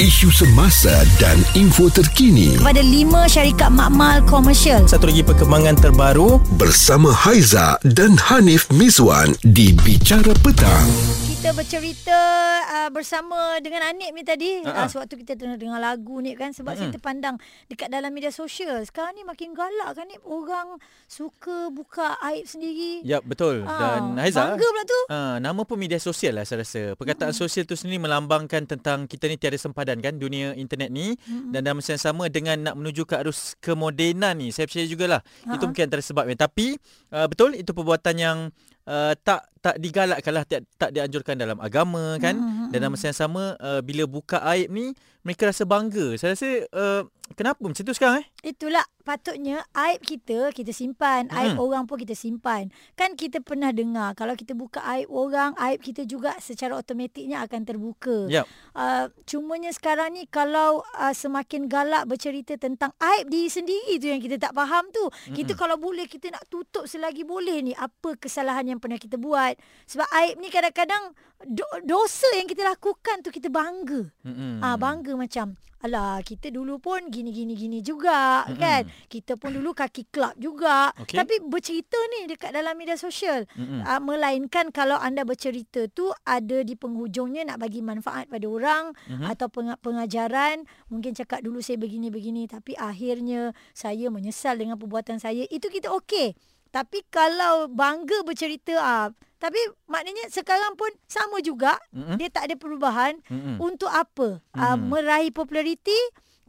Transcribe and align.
isu 0.00 0.32
semasa 0.32 1.04
dan 1.20 1.36
info 1.52 1.92
terkini 1.92 2.56
kepada 2.56 2.80
lima 2.80 3.28
syarikat 3.28 3.68
makmal 3.68 4.24
komersial. 4.24 4.88
Satu 4.88 5.12
lagi 5.12 5.20
perkembangan 5.20 5.76
terbaru 5.76 6.40
bersama 6.56 7.12
Haiza 7.12 7.76
dan 7.84 8.16
Hanif 8.16 8.64
Miswan 8.72 9.36
di 9.44 9.76
Bicara 9.76 10.32
Petang. 10.40 11.29
Kita 11.40 11.56
bercerita 11.56 12.20
uh, 12.68 12.90
bersama 12.92 13.56
dengan 13.64 13.88
Anik 13.88 14.12
ni 14.12 14.20
tadi 14.20 14.60
uh-huh. 14.60 14.76
uh, 14.76 14.88
sewaktu 14.92 15.24
kita 15.24 15.40
tengah 15.40 15.56
dengar 15.56 15.80
lagu 15.80 16.20
ni 16.20 16.36
kan 16.36 16.52
sebab 16.52 16.76
uh-huh. 16.76 16.92
saya 16.92 16.92
terpandang 16.92 17.40
dekat 17.64 17.88
dalam 17.88 18.12
media 18.12 18.28
sosial. 18.28 18.84
Sekarang 18.84 19.16
ni 19.16 19.24
makin 19.24 19.56
galak 19.56 19.96
kan 19.96 20.04
ni 20.04 20.20
orang 20.28 20.76
suka 21.08 21.72
buka 21.72 22.20
aib 22.28 22.44
sendiri. 22.44 23.00
Ya 23.08 23.24
betul. 23.24 23.64
Uh, 23.64 23.72
dan 23.72 24.20
Haiza. 24.20 24.52
Bangga 24.52 24.68
pula 24.68 24.84
tu. 24.84 25.00
Uh, 25.08 25.36
nama 25.40 25.64
pun 25.64 25.80
media 25.80 25.96
sosial 25.96 26.36
lah 26.36 26.44
saya 26.44 26.60
rasa. 26.60 26.92
Perkataan 27.00 27.32
uh-huh. 27.32 27.48
sosial 27.48 27.64
tu 27.64 27.72
sendiri 27.72 28.04
melambangkan 28.04 28.68
tentang 28.68 29.08
kita 29.08 29.24
ni 29.24 29.40
tiada 29.40 29.56
sempadan 29.56 29.96
kan 30.04 30.20
dunia 30.20 30.52
internet 30.52 30.92
ni 30.92 31.16
uh-huh. 31.16 31.56
dan 31.56 31.64
dalam 31.64 31.80
masa 31.80 31.96
yang 31.96 32.04
sama 32.04 32.28
dengan 32.28 32.68
nak 32.68 32.76
menuju 32.76 33.08
ke 33.08 33.16
arus 33.16 33.56
kemodenan 33.64 34.36
ni. 34.36 34.52
Saya 34.52 34.68
percaya 34.68 34.84
jugalah. 34.84 35.24
Uh-huh. 35.24 35.56
Itu 35.56 35.72
mungkin 35.72 35.88
antara 35.88 36.04
sebabnya. 36.04 36.36
Tapi 36.36 36.76
uh, 37.16 37.24
betul 37.32 37.56
itu 37.56 37.72
perbuatan 37.72 38.16
yang 38.20 38.52
uh, 38.84 39.16
tak 39.16 39.48
tak 39.60 39.76
digalakkanlah 39.76 40.44
tak, 40.48 40.64
tak 40.80 40.90
dianjurkan 40.96 41.36
dalam 41.36 41.60
agama 41.60 42.16
kan 42.16 42.32
mm-hmm. 42.32 42.72
dan 42.72 42.78
dalam 42.80 42.96
masa 42.96 43.12
yang 43.12 43.20
sama 43.20 43.54
uh, 43.60 43.84
bila 43.84 44.08
buka 44.08 44.40
aib 44.56 44.72
ni 44.72 44.96
mereka 45.20 45.52
rasa 45.52 45.68
bangga 45.68 46.16
saya 46.16 46.32
rasa 46.32 46.64
uh, 46.72 47.04
kenapa 47.36 47.60
macam 47.60 47.84
tu 47.84 47.92
sekarang 47.92 48.24
eh 48.24 48.26
itulah 48.40 48.82
patutnya 49.04 49.60
aib 49.76 50.00
kita 50.00 50.48
kita 50.56 50.72
simpan 50.72 51.28
mm-hmm. 51.28 51.40
aib 51.44 51.52
orang 51.60 51.84
pun 51.84 52.00
kita 52.00 52.16
simpan 52.16 52.72
kan 52.96 53.12
kita 53.12 53.44
pernah 53.44 53.68
dengar 53.68 54.16
kalau 54.16 54.32
kita 54.32 54.56
buka 54.56 54.80
aib 54.96 55.12
orang 55.12 55.52
aib 55.60 55.84
kita 55.84 56.08
juga 56.08 56.32
secara 56.40 56.80
automatiknya 56.80 57.44
akan 57.44 57.60
terbuka 57.68 58.32
yep. 58.32 58.48
uh, 58.72 59.12
cumanya 59.28 59.76
sekarang 59.76 60.16
ni 60.16 60.24
kalau 60.24 60.80
uh, 60.96 61.12
semakin 61.12 61.68
galak 61.68 62.08
bercerita 62.08 62.56
tentang 62.56 62.96
aib 62.96 63.28
diri 63.28 63.52
sendiri 63.52 64.00
tu 64.00 64.08
yang 64.08 64.24
kita 64.24 64.40
tak 64.40 64.56
faham 64.56 64.88
tu 64.88 65.04
mm-hmm. 65.04 65.36
kita 65.36 65.52
kalau 65.52 65.76
boleh 65.76 66.08
kita 66.08 66.32
nak 66.32 66.48
tutup 66.48 66.88
selagi 66.88 67.28
boleh 67.28 67.60
ni 67.60 67.76
apa 67.76 68.16
kesalahan 68.16 68.64
yang 68.64 68.80
pernah 68.80 68.96
kita 68.96 69.20
buat 69.20 69.49
buat 69.50 69.56
sebab 69.90 70.08
aib 70.22 70.34
ni 70.38 70.48
kadang-kadang 70.48 71.04
do- 71.42 71.80
dosa 71.82 72.28
yang 72.38 72.46
kita 72.46 72.62
lakukan 72.62 73.26
tu 73.26 73.34
kita 73.34 73.50
bangga 73.50 74.06
mm-hmm. 74.22 74.62
ah 74.62 74.76
bangga 74.78 75.18
macam 75.18 75.58
alah 75.80 76.20
kita 76.20 76.52
dulu 76.52 76.76
pun 76.76 77.08
gini-gini 77.08 77.56
gini 77.56 77.80
juga 77.80 78.44
mm-hmm. 78.44 78.60
kan 78.60 78.82
kita 79.08 79.40
pun 79.40 79.56
dulu 79.56 79.72
kaki 79.72 80.12
kelab 80.12 80.36
juga 80.36 80.92
okay. 81.00 81.16
tapi 81.16 81.40
bercerita 81.40 81.96
ni 82.12 82.28
dekat 82.28 82.52
dalam 82.52 82.76
media 82.76 83.00
sosial 83.00 83.48
mm-hmm. 83.56 83.80
ah, 83.88 83.96
melainkan 83.96 84.68
kalau 84.68 85.00
anda 85.00 85.24
bercerita 85.24 85.88
tu 85.88 86.12
ada 86.28 86.60
di 86.60 86.76
penghujungnya 86.76 87.48
nak 87.48 87.64
bagi 87.64 87.80
manfaat 87.80 88.28
pada 88.28 88.44
orang 88.44 88.92
mm-hmm. 88.92 89.24
atau 89.32 89.48
peng- 89.48 89.80
pengajaran 89.80 90.68
mungkin 90.92 91.16
cakap 91.16 91.40
dulu 91.40 91.64
saya 91.64 91.80
begini-begini 91.80 92.44
tapi 92.44 92.76
akhirnya 92.76 93.56
saya 93.72 94.12
menyesal 94.12 94.60
dengan 94.60 94.76
perbuatan 94.76 95.16
saya 95.16 95.48
itu 95.48 95.72
kita 95.72 95.88
okey 95.96 96.36
tapi 96.70 97.02
kalau 97.10 97.66
bangga 97.66 98.22
bercerita 98.22 98.76
ah 98.78 99.08
tapi 99.40 99.58
maknanya 99.88 100.28
sekarang 100.28 100.76
pun 100.76 100.92
sama 101.08 101.40
juga 101.40 101.80
mm-hmm. 101.96 102.16
dia 102.20 102.28
tak 102.28 102.52
ada 102.52 102.54
perubahan 102.60 103.16
mm-hmm. 103.24 103.56
untuk 103.56 103.88
apa 103.88 104.38
mm-hmm. 104.38 104.60
uh, 104.60 104.76
meraih 104.76 105.32
populariti 105.32 105.96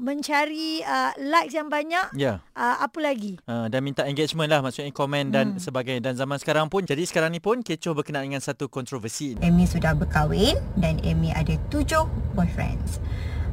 mencari 0.01 0.81
uh, 0.81 1.13
likes 1.21 1.53
yang 1.53 1.69
banyak 1.69 2.09
yeah. 2.17 2.41
uh, 2.57 2.81
apa 2.81 2.97
lagi 2.97 3.37
uh, 3.45 3.69
dan 3.69 3.85
minta 3.85 4.01
engagement 4.09 4.49
lah 4.49 4.65
maksudnya 4.65 4.89
komen 4.89 5.29
dan 5.29 5.55
hmm. 5.55 5.61
sebagainya 5.61 6.01
dan 6.09 6.17
zaman 6.17 6.41
sekarang 6.41 6.73
pun 6.73 6.81
jadi 6.89 7.05
sekarang 7.05 7.29
ni 7.29 7.37
pun 7.37 7.61
kecoh 7.61 7.93
berkenaan 7.93 8.25
dengan 8.25 8.41
satu 8.41 8.65
kontroversi 8.65 9.37
Amy 9.45 9.69
sudah 9.69 9.93
berkahwin 9.93 10.57
dan 10.81 10.97
Amy 11.05 11.29
ada 11.29 11.53
tujuh 11.69 12.09
boyfriends 12.33 12.97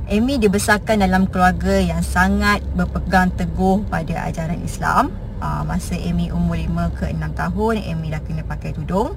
Amy 0.09 0.41
dibesarkan 0.41 1.05
dalam 1.05 1.28
keluarga 1.28 1.84
yang 1.84 2.00
sangat 2.00 2.64
berpegang 2.72 3.28
teguh 3.36 3.84
pada 3.92 4.33
ajaran 4.33 4.64
Islam 4.64 5.12
uh, 5.41 5.62
masa 5.67 5.94
Amy 5.98 6.31
umur 6.31 6.58
5 6.58 6.99
ke 6.99 7.04
6 7.10 7.19
tahun 7.34 7.75
Amy 7.82 8.12
dah 8.12 8.22
kena 8.22 8.43
pakai 8.44 8.75
tudung 8.75 9.15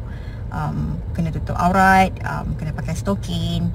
um, 0.51 0.97
kena 1.13 1.33
tutup 1.33 1.57
aurat 1.57 2.11
um, 2.25 2.53
kena 2.57 2.71
pakai 2.73 2.93
stokin 2.93 3.69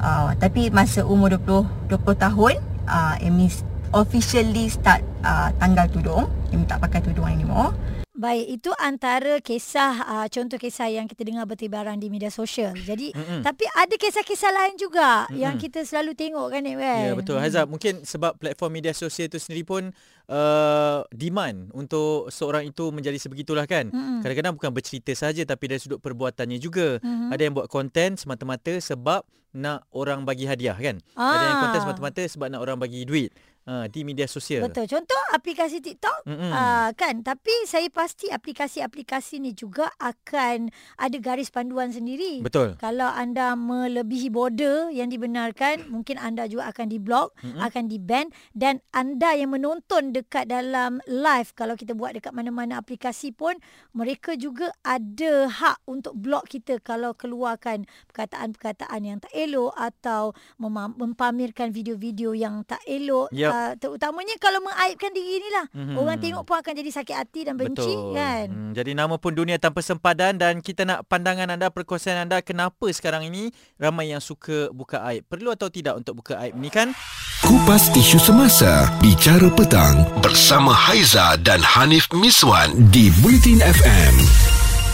uh, 0.00 0.32
tapi 0.38 0.68
masa 0.72 1.04
umur 1.04 1.36
20 1.36 1.90
20 1.92 2.24
tahun 2.24 2.54
uh, 2.88 3.14
Amy 3.20 3.48
officially 3.90 4.70
start 4.70 5.02
uh, 5.26 5.50
tanggal 5.58 5.86
tudung 5.90 6.24
Amy 6.54 6.64
tak 6.66 6.80
pakai 6.80 7.02
tudung 7.04 7.26
anymore 7.26 7.74
Baik, 8.20 8.60
itu 8.60 8.70
antara 8.76 9.40
kisah 9.40 10.04
uh, 10.04 10.26
contoh 10.28 10.60
kisah 10.60 10.92
yang 10.92 11.08
kita 11.08 11.24
dengar 11.24 11.48
bertibaran 11.48 11.96
di 11.96 12.12
media 12.12 12.28
sosial. 12.28 12.76
Jadi, 12.76 13.16
mm-hmm. 13.16 13.40
tapi 13.40 13.64
ada 13.72 13.96
kisah-kisah 13.96 14.52
lain 14.52 14.76
juga 14.76 15.24
mm-hmm. 15.24 15.40
yang 15.40 15.56
kita 15.56 15.88
selalu 15.88 16.12
tengok 16.12 16.52
kan, 16.52 16.60
kan? 16.60 17.00
Ya, 17.00 17.16
betul. 17.16 17.40
Haizat, 17.40 17.64
mungkin 17.64 18.04
sebab 18.04 18.36
platform 18.36 18.76
media 18.76 18.92
sosial 18.92 19.32
itu 19.32 19.40
sendiri 19.40 19.64
pun 19.64 19.96
uh, 20.30 21.02
demand 21.10 21.74
untuk 21.74 22.30
seorang 22.30 22.70
itu 22.70 22.94
menjadi 22.94 23.18
sebegitulah 23.18 23.66
kan. 23.66 23.90
Mm-hmm. 23.90 24.22
Kadang-kadang 24.22 24.54
bukan 24.56 24.70
bercerita 24.70 25.12
saja 25.12 25.42
tapi 25.42 25.66
dari 25.66 25.82
sudut 25.82 25.98
perbuatannya 25.98 26.56
juga. 26.62 27.02
Mm-hmm. 27.02 27.30
Ada 27.34 27.42
yang 27.42 27.54
buat 27.58 27.68
konten 27.68 28.14
semata-mata 28.14 28.78
sebab 28.78 29.26
nak 29.50 29.82
orang 29.90 30.22
bagi 30.22 30.46
hadiah 30.46 30.78
kan. 30.78 31.02
Ah. 31.18 31.34
Ada 31.34 31.44
yang 31.44 31.58
konten 31.66 31.80
semata-mata 31.82 32.22
sebab 32.22 32.46
nak 32.54 32.62
orang 32.62 32.78
bagi 32.78 33.02
duit. 33.02 33.34
Uh, 33.68 33.84
di 33.92 34.08
media 34.08 34.24
sosial. 34.24 34.66
Betul. 34.66 34.88
Contoh 34.88 35.20
aplikasi 35.36 35.84
TikTok 35.84 36.24
uh, 36.26 36.90
kan. 36.96 37.20
Tapi 37.20 37.52
saya 37.68 37.86
pasti 37.92 38.32
aplikasi-aplikasi 38.32 39.36
ni 39.36 39.52
juga 39.52 39.92
akan 40.00 40.72
ada 40.96 41.16
garis 41.20 41.52
panduan 41.52 41.92
sendiri. 41.92 42.40
Betul. 42.40 42.80
Kalau 42.80 43.12
anda 43.12 43.52
melebihi 43.54 44.32
border 44.32 44.88
yang 44.90 45.12
dibenarkan, 45.12 45.92
mungkin 45.92 46.16
anda 46.16 46.48
juga 46.48 46.72
akan 46.72 46.88
diblok, 46.88 47.36
mm-hmm. 47.36 47.60
akan 47.60 47.84
di-ban 47.86 48.26
dan 48.56 48.80
anda 48.96 49.36
yang 49.36 49.52
menonton 49.52 50.16
dekat 50.20 50.44
dalam 50.46 51.00
live 51.08 51.50
kalau 51.56 51.74
kita 51.74 51.96
buat 51.96 52.12
dekat 52.14 52.36
mana-mana 52.36 52.76
aplikasi 52.78 53.32
pun 53.32 53.56
mereka 53.96 54.36
juga 54.36 54.70
ada 54.84 55.48
hak 55.48 55.82
untuk 55.88 56.14
blok 56.14 56.46
kita 56.46 56.78
kalau 56.84 57.16
keluarkan 57.16 57.88
perkataan-perkataan 58.12 59.00
yang 59.00 59.18
tak 59.18 59.32
elok 59.32 59.72
atau 59.74 60.36
mem- 60.60 60.96
mempamerkan 60.96 61.72
video-video 61.72 62.36
yang 62.36 62.62
tak 62.68 62.80
elok. 62.84 63.32
Yep. 63.32 63.50
Uh, 63.50 63.72
terutamanya 63.80 64.36
kalau 64.36 64.60
mengaibkan 64.60 65.10
diri 65.10 65.40
inilah. 65.40 65.66
Mm-hmm. 65.72 65.96
Orang 65.96 66.18
tengok 66.20 66.44
pun 66.44 66.56
akan 66.60 66.72
jadi 66.76 66.90
sakit 66.90 67.16
hati 67.16 67.40
dan 67.48 67.54
benci 67.56 67.92
Betul. 67.96 68.14
kan. 68.14 68.46
Hmm, 68.50 68.72
jadi 68.76 68.90
nama 68.92 69.16
pun 69.16 69.32
dunia 69.32 69.56
tanpa 69.56 69.80
sempadan 69.80 70.36
dan 70.36 70.60
kita 70.60 70.84
nak 70.84 71.08
pandangan 71.08 71.48
anda, 71.48 71.72
perkongsian 71.72 72.28
anda 72.28 72.44
kenapa 72.44 72.90
sekarang 72.92 73.24
ini 73.26 73.54
ramai 73.80 74.12
yang 74.12 74.20
suka 74.20 74.68
buka 74.74 75.00
aib. 75.10 75.24
Perlu 75.30 75.54
atau 75.54 75.72
tidak 75.72 75.96
untuk 75.96 76.20
buka 76.20 76.36
aib 76.44 76.54
ni 76.58 76.68
kan? 76.68 76.92
Kupas 77.40 77.88
isu 77.96 78.20
semasa, 78.20 78.92
bicara 79.00 79.48
petang 79.56 80.04
bersama 80.18 80.74
Haiza 80.74 81.38
dan 81.46 81.62
Hanif 81.62 82.10
Miswan 82.10 82.74
di 82.90 83.14
Bulletin 83.22 83.62
FM 83.62 84.49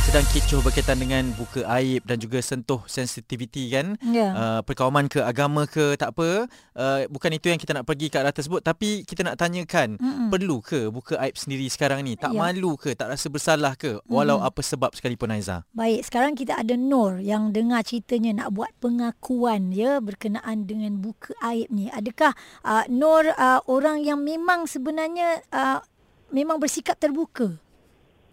sedang 0.06 0.22
kecoh 0.31 0.62
berkaitan 0.62 1.03
dengan 1.03 1.34
buka 1.34 1.67
aib 1.83 2.06
dan 2.06 2.22
juga 2.22 2.39
sentuh 2.39 2.78
sensitiviti 2.87 3.75
kan 3.75 3.99
yeah. 4.06 4.31
uh, 4.39 4.61
perkawaman 4.62 5.11
ke 5.11 5.19
agama 5.19 5.67
ke 5.67 5.99
tak 5.99 6.15
apa 6.15 6.47
uh, 6.78 7.11
bukan 7.11 7.34
itu 7.34 7.50
yang 7.50 7.59
kita 7.59 7.75
nak 7.75 7.91
pergi 7.91 8.06
ke 8.06 8.22
arah 8.22 8.31
tersebut 8.31 8.62
tapi 8.62 9.03
kita 9.03 9.27
nak 9.27 9.34
tanyakan 9.34 9.99
Mm-mm. 9.99 10.31
perlu 10.31 10.62
ke 10.62 10.95
buka 10.95 11.19
aib 11.27 11.34
sendiri 11.34 11.66
sekarang 11.66 12.06
ni 12.06 12.15
tak 12.15 12.31
yeah. 12.31 12.39
malu 12.39 12.78
ke 12.78 12.95
tak 12.95 13.11
rasa 13.11 13.27
bersalah 13.27 13.75
ke 13.75 13.99
walau 14.06 14.39
mm. 14.39 14.47
apa 14.47 14.61
sebab 14.62 14.95
sekalipun 14.95 15.34
Aiza 15.34 15.66
baik 15.75 16.06
sekarang 16.06 16.39
kita 16.39 16.55
ada 16.55 16.78
Nur 16.78 17.19
yang 17.19 17.50
dengar 17.50 17.83
ceritanya 17.83 18.47
nak 18.47 18.55
buat 18.55 18.71
pengakuan 18.78 19.75
ya 19.75 19.99
berkenaan 19.99 20.71
dengan 20.71 21.03
buka 21.03 21.34
aib 21.50 21.66
ni 21.75 21.91
adakah 21.91 22.31
uh, 22.62 22.87
Nur 22.87 23.27
uh, 23.34 23.59
orang 23.66 24.06
yang 24.06 24.22
memang 24.22 24.71
sebenarnya 24.71 25.43
uh, 25.50 25.83
memang 26.31 26.62
bersikap 26.62 26.95
terbuka 26.95 27.59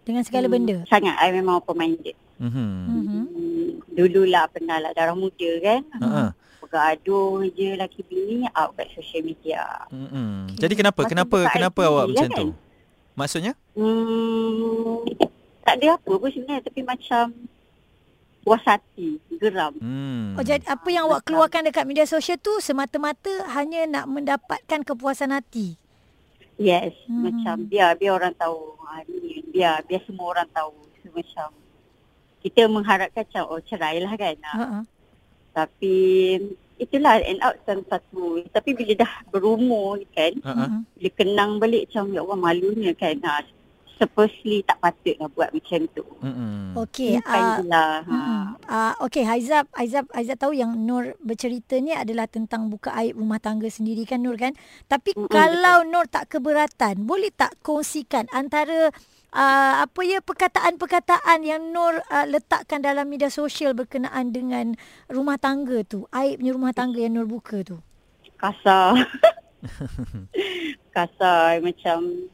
dengan 0.03 0.23
segala 0.27 0.47
hmm, 0.47 0.55
benda? 0.55 0.77
Sangat. 0.87 1.15
I 1.19 1.31
memang 1.31 1.63
open 1.63 1.75
minded. 1.79 2.15
Mm-hmm. 2.39 2.71
Mm-hmm. 2.87 3.23
Dululah 3.95 4.45
pernah 4.51 4.77
lah 4.83 4.91
darah 4.91 5.15
muda 5.15 5.51
kan. 5.63 5.81
Uh-huh. 5.99 6.29
Bergaduh 6.63 7.47
je 7.55 7.75
laki 7.79 8.01
bini 8.07 8.47
out 8.55 8.75
kat 8.75 8.91
social 8.95 9.23
media. 9.23 9.63
Mm-hmm. 9.91 10.55
Okay. 10.55 10.59
Jadi 10.67 10.73
kenapa? 10.75 10.99
Masa 11.05 11.11
kenapa 11.11 11.37
kenapa 11.51 11.81
awak 11.87 12.05
macam 12.11 12.29
kan? 12.29 12.39
tu? 12.39 12.47
Maksudnya? 13.13 13.53
Hmm, 13.77 15.05
tak 15.61 15.77
ada 15.77 16.01
apa 16.01 16.11
pun 16.17 16.29
sebenarnya. 16.33 16.61
Tapi 16.65 16.81
macam 16.81 17.23
puas 18.43 18.63
hati, 18.67 19.21
geram. 19.39 19.71
Hmm. 19.79 20.35
Oh, 20.35 20.43
jadi 20.43 20.65
apa 20.67 20.87
yang 20.91 21.07
awak 21.07 21.23
keluarkan 21.23 21.63
dekat 21.63 21.87
media 21.87 22.03
sosial 22.03 22.35
tu 22.41 22.51
semata-mata 22.59 23.31
hanya 23.55 23.87
nak 23.87 24.05
mendapatkan 24.11 24.83
kepuasan 24.83 25.31
hati? 25.31 25.79
Yes, 26.61 26.93
hmm. 27.09 27.21
macam 27.25 27.55
biar 27.65 27.97
biar 27.97 28.13
orang 28.17 28.35
tahu. 28.37 28.77
Ha, 28.85 29.01
ni, 29.09 29.41
biar 29.49 29.81
biar 29.89 30.01
semua 30.05 30.37
orang 30.37 30.49
tahu. 30.53 30.73
So, 31.01 31.09
macam 31.09 31.49
kita 32.45 32.67
mengharapkan 32.69 33.25
macam 33.25 33.43
oh 33.49 33.61
cerai 33.63 33.97
lah 34.03 34.13
kan. 34.13 34.35
Uh-huh. 34.37 34.81
Tapi 35.53 35.95
itulah 36.77 37.21
end 37.25 37.41
out 37.41 37.57
satu. 37.65 38.43
Tapi 38.53 38.69
bila 38.77 38.93
dah 39.01 39.13
berumur 39.33 39.97
kan, 40.13 40.33
uh-huh. 40.45 40.85
bila 40.99 41.09
kenang 41.17 41.51
balik 41.57 41.89
macam 41.89 42.13
ya 42.13 42.21
Allah 42.21 42.37
malunya 42.37 42.91
kan. 42.93 43.17
Ha, 43.23 43.41
supposedly 43.97 44.65
tak 44.65 44.77
patut 44.81 45.15
lah 45.21 45.29
buat 45.31 45.49
macam 45.53 45.81
tu. 45.93 46.05
Mm-hmm. 46.21 46.77
Okey. 46.83 47.11
Uh, 47.21 47.59
lah. 47.67 48.03
mm-hmm. 48.03 48.41
uh, 48.67 48.93
Okey, 49.05 49.23
Haizab, 49.23 49.69
Haizab, 49.73 50.05
Haizab 50.11 50.37
tahu 50.39 50.53
yang 50.57 50.73
Nur 50.73 51.15
bercerita 51.21 51.77
ni 51.79 51.93
adalah 51.93 52.27
tentang 52.27 52.67
buka 52.67 52.91
aib 52.99 53.17
rumah 53.17 53.39
tangga 53.39 53.69
sendiri 53.69 54.03
kan 54.03 54.21
Nur 54.21 54.35
kan? 54.35 54.53
Tapi 54.89 55.15
mm-hmm. 55.15 55.29
kalau 55.31 55.85
Nur 55.87 56.05
tak 56.09 56.33
keberatan, 56.33 57.05
boleh 57.05 57.31
tak 57.33 57.55
kongsikan 57.61 58.27
antara 58.33 58.89
uh, 59.33 59.73
apa 59.83 60.01
ya 60.05 60.21
perkataan-perkataan 60.21 61.39
yang 61.43 61.73
Nur 61.73 62.01
uh, 62.07 62.25
letakkan 62.29 62.79
dalam 62.79 63.09
media 63.09 63.27
sosial 63.33 63.73
berkenaan 63.73 64.31
dengan 64.31 64.77
rumah 65.09 65.41
tangga 65.41 65.81
tu, 65.83 66.05
aibnya 66.13 66.53
rumah 66.53 66.71
tangga 66.71 67.01
yang 67.01 67.17
Nur 67.17 67.27
buka 67.27 67.65
tu? 67.65 67.77
Kasar. 68.37 68.99
Kasar 70.95 71.63
macam 71.63 72.27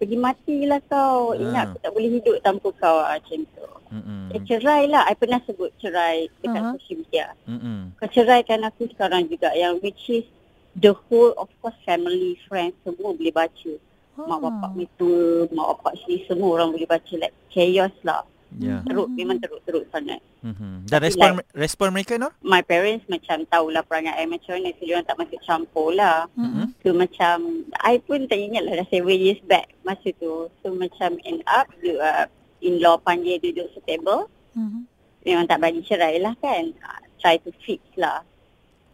pergi 0.00 0.16
matilah 0.16 0.80
kau. 0.88 1.36
Ha. 1.36 1.38
Ingat 1.38 1.64
aku 1.68 1.78
tak 1.84 1.92
boleh 1.92 2.10
hidup 2.16 2.36
tanpa 2.40 2.68
kau 2.80 2.98
ah, 3.04 3.20
macam 3.20 3.44
tu. 3.44 3.68
Mm-mm. 3.92 4.32
Eh, 4.32 4.40
cerai 4.48 4.88
lah. 4.88 5.04
I 5.04 5.14
pernah 5.18 5.44
sebut 5.44 5.68
cerai 5.76 6.32
dekat 6.40 6.56
uh-huh. 6.56 6.74
social 6.80 6.96
media. 7.04 7.26
Mm-mm. 7.44 7.92
Kau 8.00 8.08
ceraikan 8.08 8.64
aku 8.64 8.88
sekarang 8.96 9.28
juga. 9.28 9.52
Yang 9.52 9.74
which 9.84 10.04
is 10.08 10.26
the 10.80 10.96
whole 10.96 11.36
of 11.36 11.52
course 11.60 11.76
family, 11.84 12.40
friends 12.48 12.72
semua 12.80 13.12
boleh 13.12 13.34
baca. 13.34 13.72
Oh. 14.16 14.24
Mak 14.24 14.40
bapak 14.40 14.72
itu, 14.80 15.12
mak 15.52 15.76
bapak 15.76 15.92
sini 16.00 16.24
semua 16.24 16.48
orang 16.56 16.72
boleh 16.72 16.88
baca. 16.88 17.14
Like 17.20 17.36
chaos 17.52 17.92
lah. 18.00 18.24
Yeah. 18.58 18.82
Teruk 18.82 19.06
mm-hmm. 19.06 19.18
memang 19.20 19.38
teruk-teruk 19.38 19.84
sangat. 19.94 20.18
Mm-hmm. 20.42 20.90
Dan 20.90 20.98
respon 21.04 21.28
like, 21.38 21.46
respon 21.54 21.88
mereka 21.94 22.18
no? 22.18 22.34
My 22.42 22.64
parents 22.64 23.06
macam 23.06 23.46
tahulah 23.46 23.86
perangai 23.86 24.16
I 24.18 24.26
macam 24.26 24.58
mana 24.58 24.74
so 24.74 24.82
dia 24.82 25.04
tak 25.06 25.16
masuk 25.20 25.40
campur 25.46 25.94
lah. 25.94 26.26
Mm-hmm. 26.34 26.66
So 26.82 26.88
macam 26.96 27.36
I 27.78 28.02
pun 28.02 28.26
tak 28.26 28.40
ingat 28.42 28.66
lah 28.66 28.82
dah 28.82 28.88
7 28.90 29.06
years 29.14 29.40
back 29.46 29.70
masa 29.86 30.10
tu. 30.18 30.50
So 30.64 30.74
macam 30.74 31.22
end 31.22 31.46
up 31.46 31.70
uh, 31.86 32.26
in-law 32.58 32.98
panggil 32.98 33.38
duduk 33.38 33.70
setable. 33.76 34.26
Mm-hmm. 34.58 34.82
Memang 35.30 35.46
tak 35.46 35.60
bagi 35.62 35.84
cerai 35.86 36.18
lah 36.18 36.34
kan. 36.42 36.74
Uh, 36.82 37.00
try 37.22 37.38
to 37.38 37.52
fix 37.62 37.84
lah. 37.94 38.24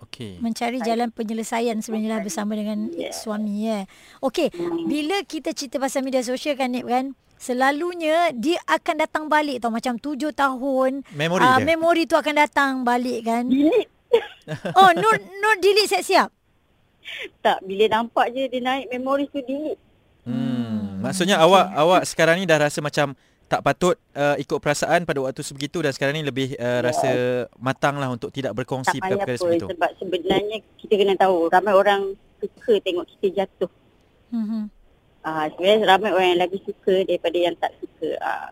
Okay. 0.06 0.37
Mencari 0.41 0.81
jalan 0.81 1.08
penyelesaian 1.12 1.81
sebenarnya 1.81 2.19
lah 2.19 2.20
bersama 2.25 2.53
dengan 2.56 2.88
yeah. 2.93 3.12
suami 3.12 3.64
ya. 3.64 3.69
Yeah. 3.69 3.82
Okey, 4.25 4.49
mm. 4.53 4.88
bila 4.88 5.17
kita 5.25 5.53
cerita 5.56 5.76
pasal 5.76 6.05
media 6.05 6.25
sosial 6.25 6.56
kan 6.56 6.73
Nip 6.73 6.88
kan? 6.88 7.12
Selalunya 7.37 8.33
dia 8.33 8.59
akan 8.65 8.97
datang 8.97 9.25
balik 9.29 9.61
tau 9.61 9.73
macam 9.73 10.00
tujuh 10.00 10.33
tahun 10.33 11.05
memori 11.12 11.43
uh, 11.44 11.61
memori 11.61 12.03
tu 12.09 12.17
akan 12.17 12.35
datang 12.37 12.73
balik 12.83 13.29
kan 13.29 13.44
oh 14.81 14.91
nur 14.97 15.15
nur 15.17 15.55
delete 15.61 15.93
siap-siap 15.93 16.33
tak 17.44 17.62
bila 17.62 17.85
nampak 17.93 18.33
je 18.35 18.49
dia 18.50 18.61
naik 18.65 18.88
memori 18.91 19.29
tu 19.29 19.44
delete 19.44 19.81
hmm, 20.25 20.35
hmm. 20.35 21.05
maksudnya 21.05 21.37
okay. 21.38 21.47
awak 21.47 21.67
awak 21.77 22.03
sekarang 22.09 22.41
ni 22.41 22.49
dah 22.49 22.59
rasa 22.59 22.81
macam 22.81 23.12
tak 23.47 23.62
patut 23.62 23.94
uh, 24.19 24.35
ikut 24.43 24.59
perasaan 24.59 25.06
pada 25.06 25.23
waktu 25.23 25.39
sebegitu 25.47 25.79
dan 25.79 25.94
sekarang 25.94 26.19
ni 26.19 26.27
lebih 26.27 26.59
uh, 26.59 26.82
rasa 26.82 27.11
matang 27.62 27.94
lah 27.94 28.11
untuk 28.11 28.35
tidak 28.35 28.59
berkongsi 28.59 28.99
perkara-perkara 28.99 29.39
sebegitu. 29.39 29.71
Sebab 29.71 29.91
sebenarnya 30.03 30.59
kita 30.82 30.94
kena 30.99 31.15
tahu 31.15 31.47
ramai 31.47 31.71
orang 31.71 32.19
suka 32.43 32.82
tengok 32.82 33.06
kita 33.06 33.43
jatuh. 33.43 33.71
Mm-hmm. 34.35 34.62
Uh, 35.26 35.50
sebenarnya 35.58 35.90
ramai 35.90 36.11
orang 36.14 36.28
yang 36.31 36.40
lebih 36.46 36.61
suka 36.62 37.02
daripada 37.02 37.34
yang 37.34 37.58
tak 37.58 37.75
suka. 37.82 38.14
Uh, 38.23 38.49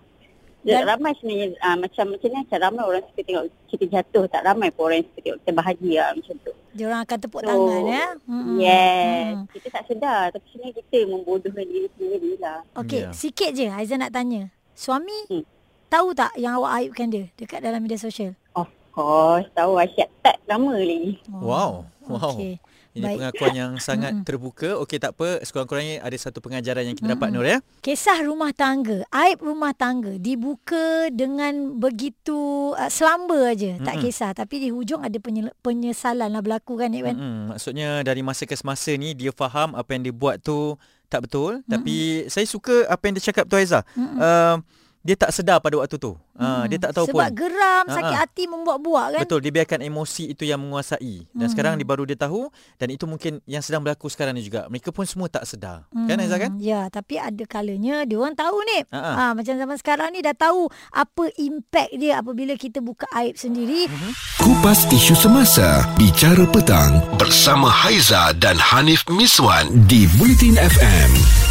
dan, 0.64 0.88
ramai 0.88 1.12
sebenarnya 1.20 1.54
uh, 1.60 1.76
macam 1.76 2.04
macam 2.16 2.28
ni 2.32 2.38
macam 2.40 2.58
ramai 2.58 2.82
orang 2.88 3.04
suka 3.12 3.20
tengok 3.20 3.44
kita 3.68 3.84
jatuh 3.94 4.24
tak 4.32 4.42
ramai 4.48 4.72
pun 4.72 4.88
orang 4.88 5.04
yang 5.04 5.08
suka 5.12 5.20
tengok 5.20 5.38
kita 5.44 5.52
bahagia 5.52 6.04
macam 6.16 6.34
tu. 6.40 6.52
Dia 6.74 6.84
orang 6.88 7.00
akan 7.04 7.18
tepuk 7.20 7.40
so, 7.44 7.46
tangan 7.46 7.82
ya. 7.84 8.06
Hmm. 8.24 8.56
Yes. 8.56 9.28
Hmm. 9.36 9.44
Kita 9.52 9.68
tak 9.70 9.84
sedar 9.86 10.22
tapi 10.32 10.46
sebenarnya 10.50 10.74
kita 10.80 10.98
membodohkan 11.06 11.64
diri 11.68 11.88
sendiri 11.94 12.32
lah. 12.40 12.60
Okey, 12.80 13.00
yeah. 13.06 13.12
sikit 13.12 13.50
je 13.52 13.66
Aizan 13.68 14.00
nak 14.00 14.10
tanya. 14.16 14.50
Suami 14.72 15.18
hmm. 15.30 15.44
tahu 15.92 16.10
tak 16.16 16.32
yang 16.40 16.58
awak 16.58 16.80
aibkan 16.80 17.12
dia 17.12 17.30
dekat 17.36 17.60
dalam 17.60 17.84
media 17.84 18.00
sosial? 18.00 18.32
Of 18.56 18.72
course, 18.96 19.46
tahu 19.52 19.78
Aisyah 19.78 20.08
tak 20.24 20.40
lama 20.48 20.80
lagi. 20.80 21.20
Wow. 21.28 21.86
Wow. 22.08 22.34
Okay. 22.34 22.56
Ini 22.94 23.02
Baik. 23.02 23.16
pengakuan 23.18 23.54
yang 23.58 23.72
sangat 23.82 24.22
terbuka. 24.22 24.78
Okey 24.86 25.02
tak 25.02 25.18
apa, 25.18 25.42
sekurang-kurangnya 25.42 25.98
ada 25.98 26.14
satu 26.14 26.38
pengajaran 26.38 26.86
yang 26.86 26.94
kita 26.94 27.18
dapat 27.18 27.34
Nur 27.34 27.42
ya. 27.42 27.58
Kisah 27.82 28.22
rumah 28.22 28.54
tangga, 28.54 29.02
aib 29.10 29.42
rumah 29.42 29.74
tangga 29.74 30.14
dibuka 30.14 31.10
dengan 31.10 31.74
begitu 31.74 32.70
uh, 32.78 32.86
selamba 32.86 33.50
aja, 33.50 33.82
tak 33.82 33.98
kisah 33.98 34.30
tapi 34.30 34.62
di 34.62 34.68
hujung 34.70 35.02
ada 35.02 35.18
penyesalan 35.58 36.30
lah 36.30 36.38
berlaku 36.38 36.78
kan 36.78 36.94
kan. 36.94 37.16
Maksudnya 37.50 38.06
dari 38.06 38.22
masa 38.22 38.46
ke 38.46 38.54
semasa 38.54 38.94
ni 38.94 39.10
dia 39.10 39.34
faham 39.34 39.74
apa 39.74 39.90
yang 39.98 40.06
dia 40.06 40.14
buat 40.14 40.38
tu 40.38 40.78
tak 41.10 41.26
betul, 41.26 41.66
tapi 41.66 42.30
saya 42.30 42.46
suka 42.46 42.86
apa 42.86 43.10
yang 43.10 43.18
dia 43.18 43.26
cakap 43.26 43.50
tu 43.50 43.58
Aiza. 43.58 43.82
Uh, 43.98 44.62
dia 45.04 45.20
tak 45.20 45.36
sedar 45.36 45.60
pada 45.60 45.76
waktu 45.76 46.00
tu. 46.00 46.16
Ha, 46.40 46.64
hmm. 46.64 46.72
dia 46.72 46.78
tak 46.80 46.96
tahu 46.96 47.12
Sebab 47.12 47.14
pun. 47.14 47.20
Sebab 47.20 47.36
geram, 47.36 47.84
sakit 47.92 48.16
ha, 48.16 48.22
hati 48.24 48.44
membuat-buat 48.48 49.06
kan. 49.12 49.20
Betul, 49.28 49.44
dia 49.44 49.52
biarkan 49.52 49.84
emosi 49.84 50.32
itu 50.32 50.48
yang 50.48 50.64
menguasai. 50.64 51.28
Dan 51.28 51.44
hmm. 51.44 51.52
sekarang 51.52 51.76
dia 51.76 51.84
baru 51.84 52.08
dia 52.08 52.16
tahu 52.16 52.48
dan 52.80 52.88
itu 52.88 53.04
mungkin 53.04 53.44
yang 53.44 53.60
sedang 53.60 53.84
berlaku 53.84 54.08
sekarang 54.08 54.32
ni 54.32 54.40
juga. 54.40 54.64
Mereka 54.72 54.96
pun 54.96 55.04
semua 55.04 55.28
tak 55.28 55.44
sedar. 55.44 55.84
Hmm. 55.92 56.08
Kan 56.08 56.24
Aizah 56.24 56.40
kan? 56.40 56.56
Ya, 56.56 56.88
tapi 56.88 57.20
ada 57.20 57.44
kalanya 57.44 58.08
dia 58.08 58.16
orang 58.16 58.32
tahu 58.32 58.56
ni. 58.64 58.80
Ha, 58.96 58.98
ha. 59.04 59.24
macam 59.36 59.52
zaman 59.52 59.76
sekarang 59.76 60.08
ni 60.16 60.24
dah 60.24 60.32
tahu 60.32 60.72
apa 60.96 61.24
impact 61.36 61.92
dia 62.00 62.24
apabila 62.24 62.56
kita 62.56 62.80
buka 62.80 63.04
aib 63.20 63.36
sendiri. 63.36 63.84
Hmm. 63.84 64.16
Kupas 64.40 64.88
isu 64.88 65.12
semasa, 65.12 65.84
bicara 66.00 66.48
petang 66.48 67.04
bersama 67.20 67.68
Haiza 67.68 68.32
dan 68.40 68.56
Hanif 68.56 69.04
Miswan 69.12 69.68
di 69.84 70.08
Bulletin 70.16 70.56
FM 70.56 71.43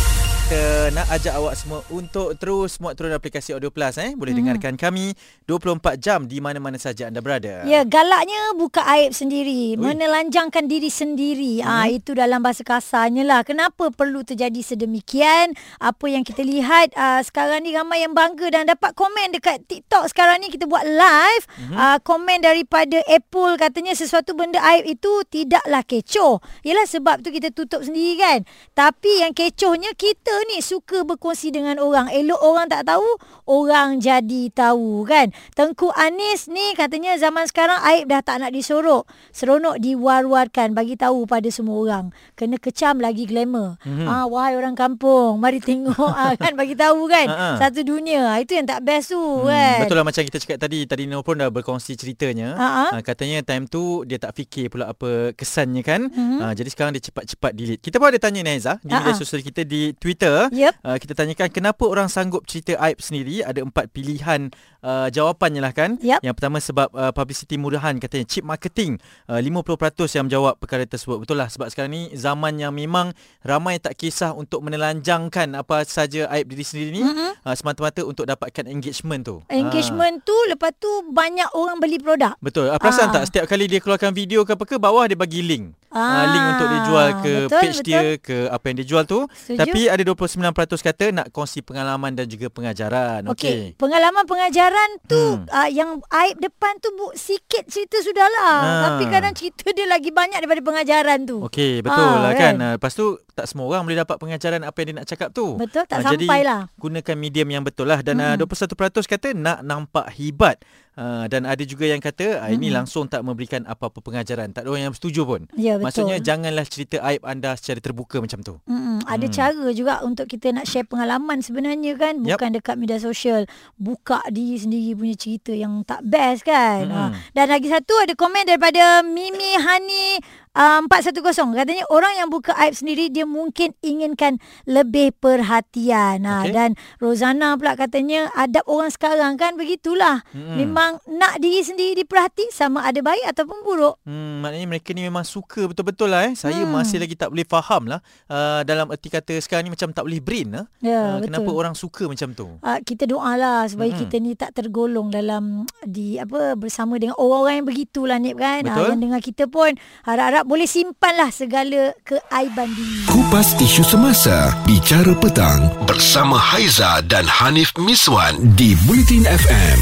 kita 0.54 0.94
nak 0.94 1.10
ajak 1.10 1.34
awak 1.34 1.58
semua 1.58 1.82
untuk 1.90 2.38
terus 2.38 2.78
muat 2.78 2.94
turun 2.94 3.10
aplikasi 3.10 3.58
Audio 3.58 3.74
Plus 3.74 3.98
eh 3.98 4.14
boleh 4.14 4.38
hmm. 4.38 4.62
dengarkan 4.62 4.78
kami 4.78 5.18
24 5.50 5.98
jam 5.98 6.30
di 6.30 6.38
mana-mana 6.46 6.78
saja 6.78 7.10
anda 7.10 7.26
berada. 7.26 7.66
Ya, 7.66 7.82
galaknya 7.82 8.54
buka 8.54 8.86
aib 8.94 9.18
sendiri, 9.18 9.74
Ui. 9.74 9.82
menelanjangkan 9.82 10.70
diri 10.70 10.94
sendiri. 10.94 11.66
Hmm. 11.66 11.74
Ah 11.74 11.88
itu 11.90 12.14
dalam 12.14 12.46
bahasa 12.46 12.62
kasarnya 12.62 13.26
lah. 13.26 13.42
Kenapa 13.42 13.90
perlu 13.90 14.22
terjadi 14.22 14.62
sedemikian? 14.62 15.58
Apa 15.82 16.06
yang 16.06 16.22
kita 16.22 16.46
lihat 16.46 16.94
uh, 16.94 17.26
sekarang 17.26 17.66
ni 17.66 17.74
ramai 17.74 18.06
yang 18.06 18.14
bangga 18.14 18.54
dan 18.54 18.70
dapat 18.70 18.94
komen 18.94 19.34
dekat 19.34 19.66
TikTok 19.66 20.06
sekarang 20.14 20.38
ni 20.38 20.54
kita 20.54 20.70
buat 20.70 20.86
live. 20.86 21.44
Hmm. 21.66 21.74
Uh, 21.74 21.98
komen 22.06 22.46
daripada 22.46 23.02
Apple 23.10 23.58
katanya 23.58 23.98
sesuatu 23.98 24.38
benda 24.38 24.62
aib 24.78 24.86
itu 24.86 25.26
tidaklah 25.34 25.82
kecoh. 25.82 26.46
Yalah 26.62 26.86
sebab 26.86 27.26
tu 27.26 27.34
kita 27.34 27.50
tutup 27.50 27.82
sendiri 27.82 28.22
kan. 28.22 28.40
Tapi 28.78 29.26
yang 29.26 29.34
kecohnya 29.34 29.98
kita 29.98 30.43
ni 30.50 30.60
suka 30.60 31.08
berkongsi 31.08 31.54
dengan 31.54 31.80
orang. 31.80 32.12
Elok 32.12 32.42
orang 32.42 32.68
tak 32.68 32.88
tahu, 32.90 33.08
orang 33.48 34.04
jadi 34.04 34.50
tahu 34.52 35.08
kan. 35.08 35.32
Tengku 35.56 35.90
Anis 35.96 36.52
ni 36.52 36.76
katanya 36.76 37.16
zaman 37.20 37.48
sekarang 37.48 37.80
aib 37.94 38.10
dah 38.10 38.22
tak 38.26 38.44
nak 38.44 38.52
disorok. 38.52 39.08
Seronok 39.32 39.80
diwar-warkan 39.80 40.76
bagi 40.76 41.00
tahu 41.00 41.26
pada 41.30 41.48
semua 41.50 41.78
orang. 41.80 42.06
Kena 42.36 42.58
kecam 42.60 43.00
lagi 43.00 43.30
glamour. 43.30 43.80
Mm-hmm. 43.86 44.08
Ah 44.08 44.26
wahai 44.28 44.58
orang 44.58 44.76
kampung, 44.76 45.38
mari 45.40 45.64
tengok 45.64 46.14
ah, 46.14 46.34
kan 46.42 46.54
bagi 46.58 46.74
tahu 46.74 47.06
kan. 47.08 47.28
Uh-huh. 47.30 47.56
Satu 47.62 47.82
dunia. 47.86 48.34
Ah, 48.34 48.40
itu 48.42 48.58
yang 48.58 48.66
tak 48.66 48.82
best 48.82 49.14
tu 49.14 49.20
hmm, 49.20 49.46
kan. 49.46 49.80
Betul 49.86 49.96
lah 50.02 50.06
macam 50.06 50.22
kita 50.26 50.38
cakap 50.42 50.58
tadi, 50.58 50.80
tadi 50.90 51.04
Nur 51.06 51.22
pun 51.22 51.38
dah 51.38 51.50
berkongsi 51.54 51.94
ceritanya. 51.94 52.58
Uh-huh. 52.58 52.98
Ah, 52.98 53.02
katanya 53.06 53.46
time 53.46 53.70
tu 53.70 54.02
dia 54.08 54.18
tak 54.18 54.34
fikir 54.34 54.74
pula 54.74 54.90
apa 54.90 55.32
kesannya 55.38 55.82
kan. 55.86 56.10
Uh-huh. 56.10 56.42
Ah, 56.42 56.54
jadi 56.58 56.70
sekarang 56.74 56.92
dia 56.98 57.04
cepat-cepat 57.04 57.52
delete. 57.54 57.82
Kita 57.84 58.02
pun 58.02 58.10
ada 58.10 58.20
tanya 58.20 58.42
Naiza 58.42 58.82
di 58.82 58.90
uh-huh. 58.90 59.04
media 59.04 59.14
sosial 59.14 59.42
kita 59.46 59.62
di 59.68 59.94
Twitter 59.94 60.33
Yep. 60.52 60.74
Uh, 60.82 60.98
kita 61.00 61.14
tanyakan 61.14 61.50
kenapa 61.50 61.84
orang 61.86 62.08
sanggup 62.10 62.46
cerita 62.50 62.78
aib 62.80 63.00
sendiri. 63.00 63.42
Ada 63.44 63.64
empat 63.64 63.92
pilihan 63.94 64.50
uh, 64.84 65.08
jawapannya 65.10 65.62
lah 65.64 65.74
kan. 65.74 65.96
Yep. 66.02 66.22
Yang 66.22 66.34
pertama 66.38 66.58
sebab 66.60 66.88
uh, 66.94 67.12
publicity 67.16 67.56
murahan 67.56 67.96
katanya 67.98 68.26
cheap 68.28 68.46
marketing. 68.46 69.00
Uh, 69.26 69.40
50% 69.40 70.18
yang 70.18 70.26
menjawab 70.28 70.60
perkara 70.60 70.84
tersebut. 70.84 71.24
Betul 71.24 71.40
lah 71.40 71.48
sebab 71.50 71.72
sekarang 71.72 71.92
ni 71.94 72.04
zaman 72.14 72.60
yang 72.60 72.74
memang 72.76 73.16
ramai 73.44 73.78
tak 73.78 73.96
kisah 73.98 74.36
untuk 74.36 74.62
menelanjangkan 74.66 75.56
apa 75.58 75.88
saja 75.88 76.28
aib 76.36 76.50
diri 76.52 76.66
sendiri 76.66 76.90
ni. 76.94 77.02
Mm-hmm. 77.04 77.32
Uh, 77.44 77.56
semata-mata 77.56 78.02
untuk 78.04 78.28
dapatkan 78.28 78.66
engagement 78.68 79.22
tu. 79.24 79.36
Engagement 79.50 80.20
uh. 80.20 80.26
tu 80.26 80.36
lepas 80.50 80.72
tu 80.76 80.90
banyak 81.12 81.48
orang 81.56 81.78
beli 81.80 82.00
produk. 82.00 82.36
Betul. 82.40 82.72
Uh, 82.72 82.80
perasan 82.80 83.12
uh. 83.12 83.22
tak 83.22 83.24
setiap 83.30 83.46
kali 83.46 83.70
dia 83.70 83.80
keluarkan 83.80 84.12
video 84.16 84.44
ke 84.48 84.56
apa 84.56 84.66
ke 84.66 84.76
bawah 84.82 85.06
dia 85.06 85.18
bagi 85.18 85.44
link. 85.44 85.76
Ah, 85.94 86.26
uh, 86.26 86.26
link 86.34 86.46
untuk 86.58 86.68
dia 86.68 86.82
jual 86.90 87.08
ke 87.22 87.34
betul, 87.46 87.62
page 87.62 87.78
betul. 87.78 87.86
dia 87.86 88.02
ke 88.18 88.38
apa 88.50 88.64
yang 88.66 88.78
dia 88.82 88.88
jual 88.90 89.04
tu. 89.06 89.20
Setuju. 89.30 89.60
Tapi 89.62 89.80
ada 89.94 90.02
29% 90.02 90.82
kata 90.82 91.06
nak 91.14 91.28
kongsi 91.30 91.62
pengalaman 91.62 92.18
dan 92.18 92.26
juga 92.26 92.50
pengajaran. 92.50 93.30
Okey. 93.30 93.38
Okay. 93.38 93.62
Pengalaman 93.78 94.26
pengajaran 94.26 94.90
tu 95.06 95.22
hmm. 95.38 95.54
uh, 95.54 95.70
yang 95.70 96.02
aib 96.02 96.42
depan 96.42 96.82
tu 96.82 96.90
bu, 96.98 97.14
sikit 97.14 97.70
cerita 97.70 98.02
sudahlah. 98.02 98.58
Ha. 98.58 98.82
Tapi 98.90 99.04
kadang 99.14 99.34
cerita 99.38 99.70
dia 99.70 99.86
lagi 99.86 100.10
banyak 100.10 100.42
daripada 100.42 100.66
pengajaran 100.66 101.30
tu. 101.30 101.38
Okey, 101.46 101.86
betul 101.86 102.02
ha, 102.02 102.24
lah 102.26 102.34
kan. 102.34 102.54
kan. 102.58 102.74
Lepas 102.82 102.98
tu 102.98 103.22
tak 103.38 103.46
semua 103.46 103.70
orang 103.70 103.86
boleh 103.86 104.02
dapat 104.02 104.18
pengajaran 104.18 104.66
apa 104.66 104.78
yang 104.82 104.88
dia 104.90 104.98
nak 104.98 105.08
cakap 105.08 105.30
tu. 105.30 105.62
Betul, 105.62 105.86
tak 105.86 106.02
uh, 106.02 106.10
sampai 106.10 106.42
lah. 106.42 106.74
gunakan 106.82 107.16
medium 107.16 107.50
yang 107.54 107.62
betul 107.62 107.86
lah. 107.86 108.02
Dan 108.02 108.18
hmm. 108.18 108.42
uh, 108.42 108.50
21% 108.50 109.06
kata 109.06 109.38
nak 109.38 109.62
nampak 109.62 110.10
hibat 110.18 110.58
Uh, 110.94 111.26
dan 111.26 111.50
ada 111.50 111.66
juga 111.66 111.90
yang 111.90 111.98
kata 111.98 112.38
uh, 112.38 112.54
ini 112.54 112.70
langsung 112.70 113.10
tak 113.10 113.26
memberikan 113.26 113.66
apa-apa 113.66 113.98
pengajaran. 113.98 114.54
Tak 114.54 114.62
ada 114.62 114.70
orang 114.70 114.94
yang 114.94 114.96
setuju 114.96 115.26
pun. 115.26 115.42
Ya, 115.58 115.82
betul. 115.82 115.86
Maksudnya 115.90 116.18
janganlah 116.22 116.66
cerita 116.70 117.02
aib 117.10 117.26
anda 117.26 117.58
secara 117.58 117.82
terbuka 117.82 118.22
macam 118.22 118.46
tu. 118.46 118.62
Mm-mm. 118.70 119.02
Ada 119.10 119.26
hmm. 119.26 119.34
cara 119.34 119.66
juga 119.74 119.94
untuk 120.06 120.30
kita 120.30 120.54
nak 120.54 120.70
share 120.70 120.86
pengalaman 120.86 121.42
sebenarnya 121.42 121.98
kan. 121.98 122.22
Bukan 122.22 122.50
yep. 122.54 122.56
dekat 122.62 122.76
media 122.78 123.02
sosial. 123.02 123.50
Buka 123.74 124.22
diri 124.30 124.54
sendiri 124.62 124.94
punya 124.94 125.16
cerita 125.18 125.50
yang 125.50 125.82
tak 125.82 126.06
best 126.06 126.46
kan. 126.46 126.86
Mm-hmm. 126.86 127.10
Uh, 127.10 127.12
dan 127.34 127.46
lagi 127.50 127.74
satu 127.74 127.94
ada 127.98 128.14
komen 128.14 128.46
daripada 128.46 129.02
Mimi 129.02 129.58
Hani 129.58 130.22
Uh, 130.54 130.86
410 130.86 131.34
katanya 131.58 131.82
orang 131.90 132.14
yang 132.14 132.30
buka 132.30 132.54
aib 132.62 132.78
sendiri 132.78 133.10
dia 133.10 133.26
mungkin 133.26 133.74
inginkan 133.82 134.38
lebih 134.70 135.10
perhatian 135.18 136.30
ha, 136.30 136.46
okay. 136.46 136.54
dan 136.54 136.70
Rozana 137.02 137.58
pula 137.58 137.74
katanya 137.74 138.30
adab 138.38 138.62
orang 138.70 138.94
sekarang 138.94 139.34
kan 139.34 139.58
begitulah 139.58 140.22
hmm. 140.30 140.54
memang 140.54 141.02
nak 141.10 141.42
diri 141.42 141.66
sendiri 141.66 142.06
diperhati 142.06 142.54
sama 142.54 142.86
ada 142.86 143.02
baik 143.02 143.34
ataupun 143.34 143.66
buruk 143.66 143.98
hmm, 144.06 144.46
maknanya 144.46 144.68
mereka 144.70 144.94
ni 144.94 145.02
memang 145.02 145.26
suka 145.26 145.66
betul-betul 145.66 146.14
lah 146.14 146.30
eh 146.30 146.38
saya 146.38 146.62
hmm. 146.62 146.70
masih 146.70 147.02
lagi 147.02 147.18
tak 147.18 147.34
boleh 147.34 147.50
faham 147.50 147.90
lah 147.90 148.06
uh, 148.30 148.62
dalam 148.62 148.94
erti 148.94 149.10
kata 149.10 149.34
sekarang 149.42 149.66
ni 149.66 149.74
macam 149.74 149.90
tak 149.90 150.06
boleh 150.06 150.22
brain 150.22 150.54
lah 150.54 150.70
ya, 150.86 151.18
uh, 151.18 151.26
kenapa 151.26 151.50
orang 151.50 151.74
suka 151.74 152.06
macam 152.06 152.30
tu 152.38 152.62
uh, 152.62 152.80
kita 152.86 153.10
doalah 153.10 153.66
supaya 153.66 153.90
hmm. 153.90 154.02
kita 154.06 154.16
ni 154.22 154.38
tak 154.38 154.54
tergolong 154.54 155.10
dalam 155.10 155.66
di 155.82 156.22
apa 156.22 156.54
bersama 156.54 157.02
dengan 157.02 157.18
orang-orang 157.18 157.66
yang 157.66 157.68
begitulah 157.74 158.22
Nip 158.22 158.38
kan 158.38 158.70
betul. 158.70 158.86
Uh, 158.86 158.90
yang 158.94 159.02
dengar 159.02 159.22
kita 159.26 159.50
pun 159.50 159.74
harap-harap 160.06 160.43
harap 160.44 160.52
boleh 160.52 160.68
simpanlah 160.68 161.32
segala 161.32 161.96
keaiban 162.04 162.68
diri. 162.76 163.08
Kupas 163.08 163.56
isu 163.64 163.80
semasa, 163.80 164.52
bicara 164.68 165.16
petang 165.16 165.72
bersama 165.88 166.36
Haiza 166.36 167.00
dan 167.08 167.24
Hanif 167.24 167.72
Miswan 167.80 168.36
di 168.60 168.76
Bulletin 168.84 169.24
FM. 169.24 169.80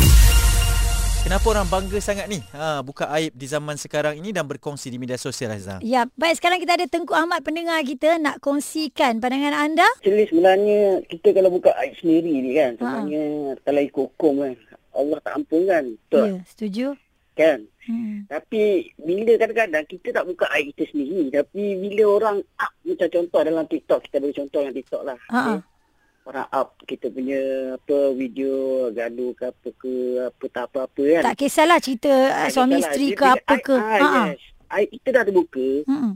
Kenapa 1.26 1.46
orang 1.54 1.66
bangga 1.66 1.98
sangat 1.98 2.30
ni 2.30 2.42
ha, 2.54 2.82
buka 2.86 3.10
aib 3.18 3.34
di 3.34 3.46
zaman 3.50 3.78
sekarang 3.78 4.18
ini 4.22 4.30
dan 4.30 4.46
berkongsi 4.46 4.94
di 4.94 5.02
media 5.02 5.18
sosial 5.18 5.50
Haiza? 5.58 5.82
Ya, 5.82 6.06
baik 6.14 6.38
sekarang 6.38 6.62
kita 6.62 6.78
ada 6.78 6.86
Tengku 6.86 7.18
Ahmad 7.18 7.42
pendengar 7.42 7.82
kita 7.82 8.22
nak 8.22 8.38
kongsikan 8.38 9.18
pandangan 9.18 9.66
anda. 9.66 9.90
Jadi 10.06 10.30
sebenarnya 10.30 11.02
kita 11.10 11.34
kalau 11.34 11.50
buka 11.50 11.74
aib 11.82 11.98
sendiri 11.98 12.38
ni 12.38 12.54
kan, 12.54 12.78
ha. 12.78 13.02
sebenarnya 13.02 13.26
ha. 13.26 13.58
kalau 13.66 13.82
ikut 13.82 14.06
hukum 14.14 14.34
kan, 14.46 14.54
Allah 14.94 15.18
tak 15.26 15.34
ampun 15.42 15.62
kan. 15.66 15.84
Betul? 15.90 16.26
Ya, 16.30 16.34
setuju. 16.46 16.86
Kan? 17.42 17.60
Hmm. 17.82 18.18
Tapi 18.30 18.94
bila 19.02 19.34
kadang-kadang 19.42 19.86
kita 19.90 20.08
tak 20.14 20.26
buka 20.30 20.46
air 20.54 20.70
kita 20.70 20.94
sendiri 20.94 21.34
tapi 21.34 21.64
bila 21.82 22.04
orang 22.22 22.38
up 22.62 22.74
macam 22.86 23.10
contoh 23.10 23.42
dalam 23.42 23.66
TikTok 23.66 24.00
kita 24.06 24.16
bagi 24.22 24.38
contoh 24.38 24.60
dalam 24.62 24.76
TikTok 24.78 25.02
lah. 25.02 25.20
Okay. 25.26 25.58
Orang 26.22 26.48
up 26.54 26.68
kita 26.86 27.10
punya 27.10 27.42
apa 27.82 27.98
video 28.14 28.54
gaduh 28.94 29.34
ke 29.34 29.44
apa 29.50 29.68
ke 29.74 29.94
apa 30.22 30.46
tak 30.54 30.66
apa-apa 30.70 31.04
kan. 31.18 31.24
Tak 31.34 31.38
kisahlah 31.42 31.80
cerita 31.82 32.14
tak 32.14 32.54
suami 32.54 32.78
kisahlah. 32.78 32.86
isteri 32.86 33.08
ke 33.18 33.26
apa 33.26 33.56
ke. 33.58 33.76
Ha 33.82 33.98
yes. 34.30 34.42
Air 34.72 34.88
kita 34.94 35.08
dah 35.10 35.24
terbuka. 35.26 35.68
Hmm. 35.90 36.14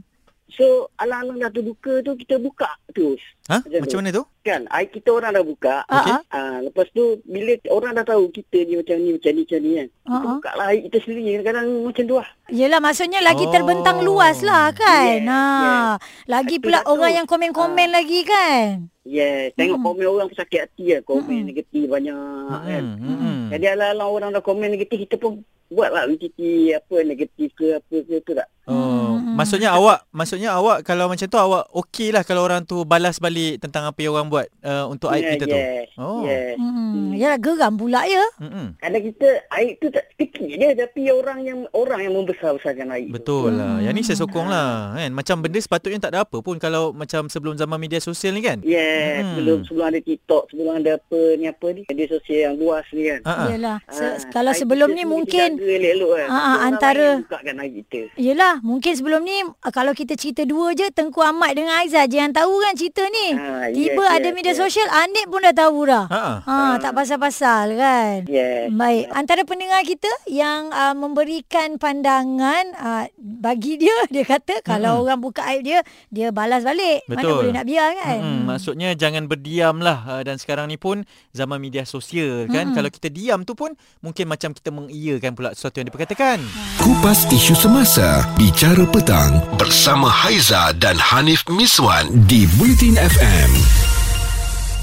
So 0.56 0.88
alang-alang 0.96 1.44
dah 1.44 1.52
terbuka 1.52 2.00
tu 2.00 2.16
kita 2.16 2.40
buka 2.40 2.64
terus. 2.96 3.20
Ha? 3.52 3.60
Macam, 3.60 3.80
macam 3.84 3.98
mana 4.00 4.10
tu? 4.10 4.24
Kan, 4.40 4.64
air 4.72 4.88
kita 4.88 5.12
orang 5.12 5.36
dah 5.36 5.44
buka. 5.44 5.76
Okay. 5.84 6.16
Uh, 6.16 6.20
ah, 6.32 6.56
lepas 6.64 6.88
tu 6.96 7.20
bila 7.28 7.52
orang 7.68 7.92
dah 7.92 8.06
tahu 8.08 8.32
kita 8.32 8.64
ni 8.64 8.80
macam 8.80 8.96
ni 8.96 9.10
macam 9.12 9.30
ni 9.36 9.40
macam 9.44 9.60
ni 9.60 9.70
kan. 9.76 9.88
Uh-huh. 9.92 10.16
Kita 10.16 10.26
buka 10.32 10.50
lah 10.56 10.66
air 10.72 10.80
kita 10.88 10.96
sendiri 11.04 11.20
kadang-kadang 11.28 11.66
macam 11.84 12.04
tu 12.08 12.16
lah. 12.16 12.28
Yelah 12.48 12.80
maksudnya 12.80 13.20
lagi 13.20 13.44
oh. 13.44 13.52
terbentang 13.52 13.98
luas 14.00 14.38
lah 14.40 14.72
kan. 14.72 15.18
Yes, 15.20 15.28
ha. 15.28 15.44
Yes. 15.44 15.92
Lagi 16.24 16.56
pula 16.56 16.78
orang 16.88 17.12
tu. 17.12 17.16
yang 17.20 17.26
komen-komen 17.28 17.88
uh. 17.92 17.94
lagi 18.00 18.20
kan. 18.24 18.66
Yes, 19.06 19.54
tengok 19.60 19.78
hmm. 19.78 19.86
komen 19.86 20.06
orang 20.08 20.28
sakit 20.32 20.60
hati 20.66 20.84
lah. 20.96 21.00
Komen 21.04 21.36
hmm. 21.44 21.48
negatif 21.52 21.84
banyak 21.84 22.16
hmm. 22.16 22.64
kan. 22.64 22.84
Hmm. 22.96 23.42
Jadi 23.52 23.64
ala-ala 23.76 24.04
orang 24.08 24.30
dah 24.32 24.40
komen 24.40 24.72
negatif 24.72 25.04
kita 25.04 25.20
pun 25.20 25.44
buatlah 25.66 26.06
VCT 26.06 26.70
apa 26.78 26.96
negatif 27.02 27.50
ke 27.58 27.76
apa 27.76 27.96
ke 28.02 28.14
tu 28.22 28.32
tak. 28.32 28.48
Hmm. 28.66 29.15
Maksudnya 29.36 29.70
awak 29.76 30.08
maksudnya 30.10 30.50
awak 30.56 30.82
kalau 30.82 31.12
macam 31.12 31.26
tu 31.28 31.38
awak 31.38 31.68
okey 31.84 32.08
lah 32.10 32.24
kalau 32.24 32.42
orang 32.42 32.64
tu 32.64 32.82
balas 32.88 33.20
balik 33.20 33.60
tentang 33.60 33.84
apa 33.84 33.98
yang 34.00 34.16
orang 34.16 34.28
buat 34.32 34.46
uh, 34.64 34.88
untuk 34.88 35.12
aib 35.12 35.22
yeah, 35.22 35.32
kita 35.36 35.44
yes. 35.44 35.52
tu. 35.52 35.58
Oh. 36.00 36.22
Yes. 36.24 36.54
Hmm. 36.56 37.12
Ya 37.12 37.32
geram 37.36 37.76
pula 37.76 38.08
ya. 38.08 38.24
Hmm. 38.40 38.74
Kadang 38.80 39.04
kita 39.04 39.28
aib 39.60 39.74
tu 39.78 39.88
tak 39.92 40.04
sedikit 40.16 40.48
je 40.48 40.68
tapi 40.72 41.00
orang 41.12 41.38
yang 41.44 41.58
orang 41.76 42.00
yang 42.02 42.14
membesar-besarkan 42.16 42.88
aib. 42.96 43.12
Betul 43.12 43.52
tu. 43.52 43.58
lah. 43.60 43.84
Yang 43.84 43.94
ni 43.94 44.02
saya 44.02 44.18
sokong 44.24 44.48
lah 44.48 44.96
kan. 44.96 45.10
Macam 45.12 45.36
benda 45.44 45.58
sepatutnya 45.60 46.00
tak 46.08 46.12
ada 46.16 46.24
apa 46.24 46.38
pun 46.40 46.56
kalau 46.56 46.96
macam 46.96 47.28
sebelum 47.28 47.54
zaman 47.60 47.76
media 47.76 48.00
sosial 48.00 48.32
ni 48.32 48.42
kan. 48.42 48.64
Yeah, 48.64 49.20
hmm. 49.20 49.28
sebelum 49.36 49.58
sebelum 49.68 49.86
ada 49.92 50.00
TikTok, 50.00 50.42
sebelum 50.52 50.72
ada 50.80 50.96
apa 50.96 51.20
ni 51.36 51.44
apa 51.50 51.66
ni 51.76 51.80
media 51.84 52.06
sosial 52.08 52.40
yang 52.52 52.54
luas 52.56 52.86
ni 52.94 53.02
kan. 53.10 53.20
Uh-huh. 53.26 53.48
Yalah. 53.52 53.78
Se- 53.92 54.16
uh, 54.16 54.16
kalau 54.32 54.52
sebelum 54.54 54.94
ni 54.96 55.04
mungkin 55.04 55.58
kan. 55.58 56.26
uh, 56.30 56.56
antara 56.64 57.20
bukakan 57.20 57.62
aib 57.66 57.84
kita. 57.84 58.00
Yalah, 58.16 58.62
mungkin 58.62 58.92
sebelum 58.94 59.20
ni 59.26 59.42
kalau 59.74 59.90
kita 59.90 60.14
cerita 60.14 60.46
dua 60.46 60.70
je 60.78 60.86
Tengku 60.94 61.18
Ahmad 61.18 61.58
dengan 61.58 61.82
Aizah 61.82 62.06
je 62.06 62.22
yang 62.22 62.30
tahu 62.30 62.62
kan 62.62 62.78
cerita 62.78 63.02
ni. 63.10 63.34
Uh, 63.34 63.66
Tiba 63.74 64.04
yes, 64.06 64.14
ada 64.14 64.28
yes, 64.30 64.34
media 64.38 64.54
yes. 64.54 64.60
sosial 64.62 64.88
Anik 64.94 65.26
pun 65.26 65.42
dah 65.42 65.50
tahu 65.50 65.78
dah. 65.90 66.04
Ha, 66.06 66.22
uh, 66.46 66.74
tak 66.78 66.94
pasal-pasal 66.94 67.74
kan. 67.74 68.22
Yes. 68.30 68.70
Baik, 68.70 69.10
antara 69.10 69.42
pendengar 69.42 69.82
kita 69.82 70.08
yang 70.30 70.70
uh, 70.70 70.94
memberikan 70.94 71.74
pandangan 71.82 72.64
uh, 72.78 73.04
bagi 73.18 73.82
dia 73.82 73.96
dia 74.14 74.22
kata 74.22 74.62
kalau 74.62 75.02
hmm. 75.02 75.02
orang 75.10 75.18
buka 75.18 75.42
aib 75.50 75.66
dia 75.66 75.82
dia 76.14 76.30
balas 76.30 76.62
balik. 76.62 77.02
Betul. 77.10 77.26
Mana 77.26 77.38
boleh 77.42 77.52
nak 77.58 77.66
biar 77.66 77.90
kan? 77.98 78.18
Hmm. 78.22 78.42
Maksudnya 78.46 78.94
jangan 78.94 79.26
berdiam 79.26 79.82
lah 79.82 80.06
uh, 80.06 80.22
dan 80.22 80.38
sekarang 80.38 80.70
ni 80.70 80.78
pun 80.78 81.02
zaman 81.34 81.58
media 81.58 81.82
sosial 81.82 82.46
kan. 82.46 82.70
Hmm. 82.70 82.74
Kalau 82.78 82.88
kita 82.94 83.10
diam 83.10 83.42
tu 83.42 83.58
pun 83.58 83.74
mungkin 83.98 84.30
macam 84.30 84.54
kita 84.54 84.70
mengiyakan 84.70 85.34
pula 85.34 85.50
sesuatu 85.50 85.82
yang 85.82 85.90
diperkatakan. 85.90 86.38
Kupas 86.78 87.26
isu 87.26 87.58
semasa, 87.58 88.22
bicara 88.38 88.86
petang 88.86 89.15
bersama 89.56 90.12
Haiza 90.12 90.76
dan 90.76 91.00
Hanif 91.00 91.48
Miswan 91.48 92.28
di 92.28 92.44
Bulletin 92.60 93.00
FM. 93.00 93.50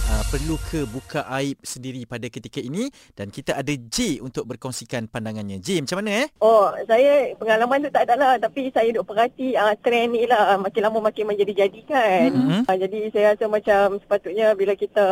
Uh, 0.09 0.23
perlu 0.33 0.57
ke 0.73 0.89
buka 0.89 1.21
aib 1.37 1.61
sendiri 1.61 2.01
pada 2.09 2.25
ketika 2.33 2.57
ini 2.57 2.89
dan 3.13 3.29
kita 3.29 3.53
ada 3.53 3.69
J 3.69 4.25
untuk 4.25 4.49
berkongsikan 4.49 5.05
pandangannya. 5.05 5.61
J 5.61 5.85
macam 5.85 6.01
mana 6.01 6.25
eh? 6.25 6.27
Oh, 6.41 6.73
saya 6.89 7.37
pengalaman 7.37 7.85
tu 7.85 7.93
tak 7.93 8.09
ada 8.09 8.15
lah 8.17 8.33
tapi 8.41 8.73
saya 8.73 8.89
duk 8.89 9.05
perhati 9.05 9.53
uh, 9.53 9.77
trend 9.85 10.17
ni 10.17 10.25
lah 10.25 10.57
makin 10.57 10.81
lama 10.81 10.99
makin 11.13 11.29
menjadi 11.29 11.69
jadikan. 11.69 12.33
Mm-hmm. 12.33 12.61
Uh, 12.65 12.77
jadi 12.81 12.99
saya 13.13 13.25
rasa 13.37 13.45
macam 13.45 14.01
sepatutnya 14.01 14.57
bila 14.57 14.73
kita 14.73 15.05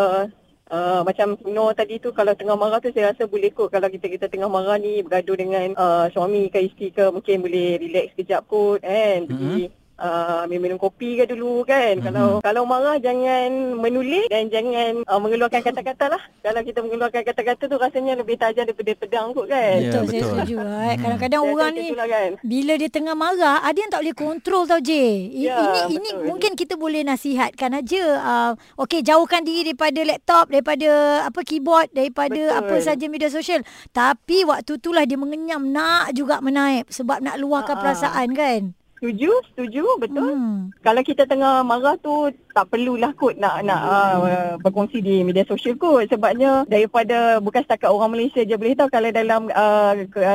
Uh, 0.72 1.04
macam 1.04 1.36
Nur 1.52 1.76
tadi 1.76 2.00
tu 2.00 2.16
kalau 2.16 2.32
tengah 2.32 2.56
marah 2.56 2.80
tu 2.80 2.96
saya 2.96 3.12
rasa 3.12 3.28
boleh 3.28 3.52
kot. 3.52 3.68
Kalau 3.68 3.92
kita 3.92 4.08
kita 4.08 4.26
tengah 4.32 4.48
marah 4.48 4.80
ni 4.80 5.04
bergaduh 5.04 5.36
dengan 5.36 5.68
uh, 5.76 6.08
suami 6.16 6.48
ke 6.48 6.64
isteri 6.64 6.96
ke 6.96 7.12
mungkin 7.12 7.44
boleh 7.44 7.76
relax 7.76 8.16
kejap 8.16 8.48
kot 8.48 8.80
kan? 8.80 9.28
Pergi 9.28 9.68
mm-hmm 9.68 9.81
uh, 10.02 10.44
minum 10.50 10.82
kopi 10.82 11.22
ke 11.22 11.30
dulu 11.30 11.62
kan. 11.64 12.02
Mm-hmm. 12.02 12.06
Kalau 12.10 12.28
kalau 12.42 12.64
marah 12.66 12.98
jangan 12.98 13.78
menulis 13.78 14.28
dan 14.28 14.50
jangan 14.50 15.06
uh, 15.06 15.20
mengeluarkan 15.22 15.62
kata-kata 15.62 16.18
lah. 16.18 16.22
Kalau 16.42 16.62
kita 16.66 16.80
mengeluarkan 16.82 17.22
kata-kata 17.22 17.64
tu 17.70 17.78
rasanya 17.78 18.18
lebih 18.18 18.36
tajam 18.42 18.66
daripada 18.66 18.92
pedang 18.98 19.32
kot 19.32 19.48
kan. 19.48 19.78
Yeah, 19.78 19.94
betul, 19.94 20.02
betul, 20.02 20.12
saya 20.12 20.24
setuju. 20.26 20.56
Right? 20.58 20.98
Mm. 20.98 21.04
Kadang-kadang 21.06 21.42
saya 21.42 21.52
orang 21.54 21.72
ni 21.78 21.88
lah 21.94 22.08
kan. 22.10 22.30
bila 22.42 22.74
dia 22.76 22.90
tengah 22.90 23.16
marah 23.16 23.58
ada 23.62 23.78
yang 23.78 23.92
tak 23.94 24.02
boleh 24.02 24.18
kontrol 24.18 24.64
tau 24.66 24.82
J. 24.82 24.92
Ya, 25.32 25.56
ini 25.62 26.02
ini 26.02 26.10
mungkin 26.26 26.52
kita 26.58 26.74
boleh 26.76 27.06
nasihatkan 27.06 27.72
aja. 27.78 28.04
Uh, 28.22 28.52
Okey 28.82 29.06
jauhkan 29.06 29.46
diri 29.46 29.72
daripada 29.72 30.02
laptop, 30.04 30.50
daripada 30.50 30.90
apa 31.30 31.40
keyboard, 31.46 31.94
daripada 31.94 32.42
betul. 32.42 32.60
apa 32.60 32.76
saja 32.82 33.06
media 33.06 33.30
sosial. 33.30 33.62
Tapi 33.94 34.44
waktu 34.44 34.82
itulah 34.82 35.06
dia 35.06 35.20
mengenyam 35.20 35.70
nak 35.70 36.16
juga 36.18 36.42
menaip 36.42 36.90
sebab 36.90 37.22
nak 37.22 37.38
luahkan 37.38 37.78
uh-huh. 37.78 37.84
perasaan 37.84 38.30
kan. 38.34 38.62
Setuju, 39.02 39.34
setuju, 39.50 39.98
betul. 39.98 40.30
Hmm. 40.30 40.70
Kalau 40.86 41.02
kita 41.02 41.26
tengah 41.26 41.66
marah 41.66 41.98
tu 41.98 42.30
tak 42.52 42.68
perlulah 42.70 43.12
kot 43.16 43.36
nak 43.40 43.64
nak 43.64 43.82
uh, 43.82 44.16
berkongsi 44.60 45.00
di 45.00 45.24
media 45.24 45.48
sosial 45.48 45.80
kot 45.80 46.08
sebabnya 46.12 46.68
daripada 46.68 47.40
bukan 47.40 47.64
setakat 47.64 47.90
orang 47.90 48.14
Malaysia 48.14 48.44
je 48.44 48.56
boleh 48.56 48.76
tahu 48.76 48.90
kalau 48.92 49.10
dalam 49.12 49.48
uh, 49.52 49.94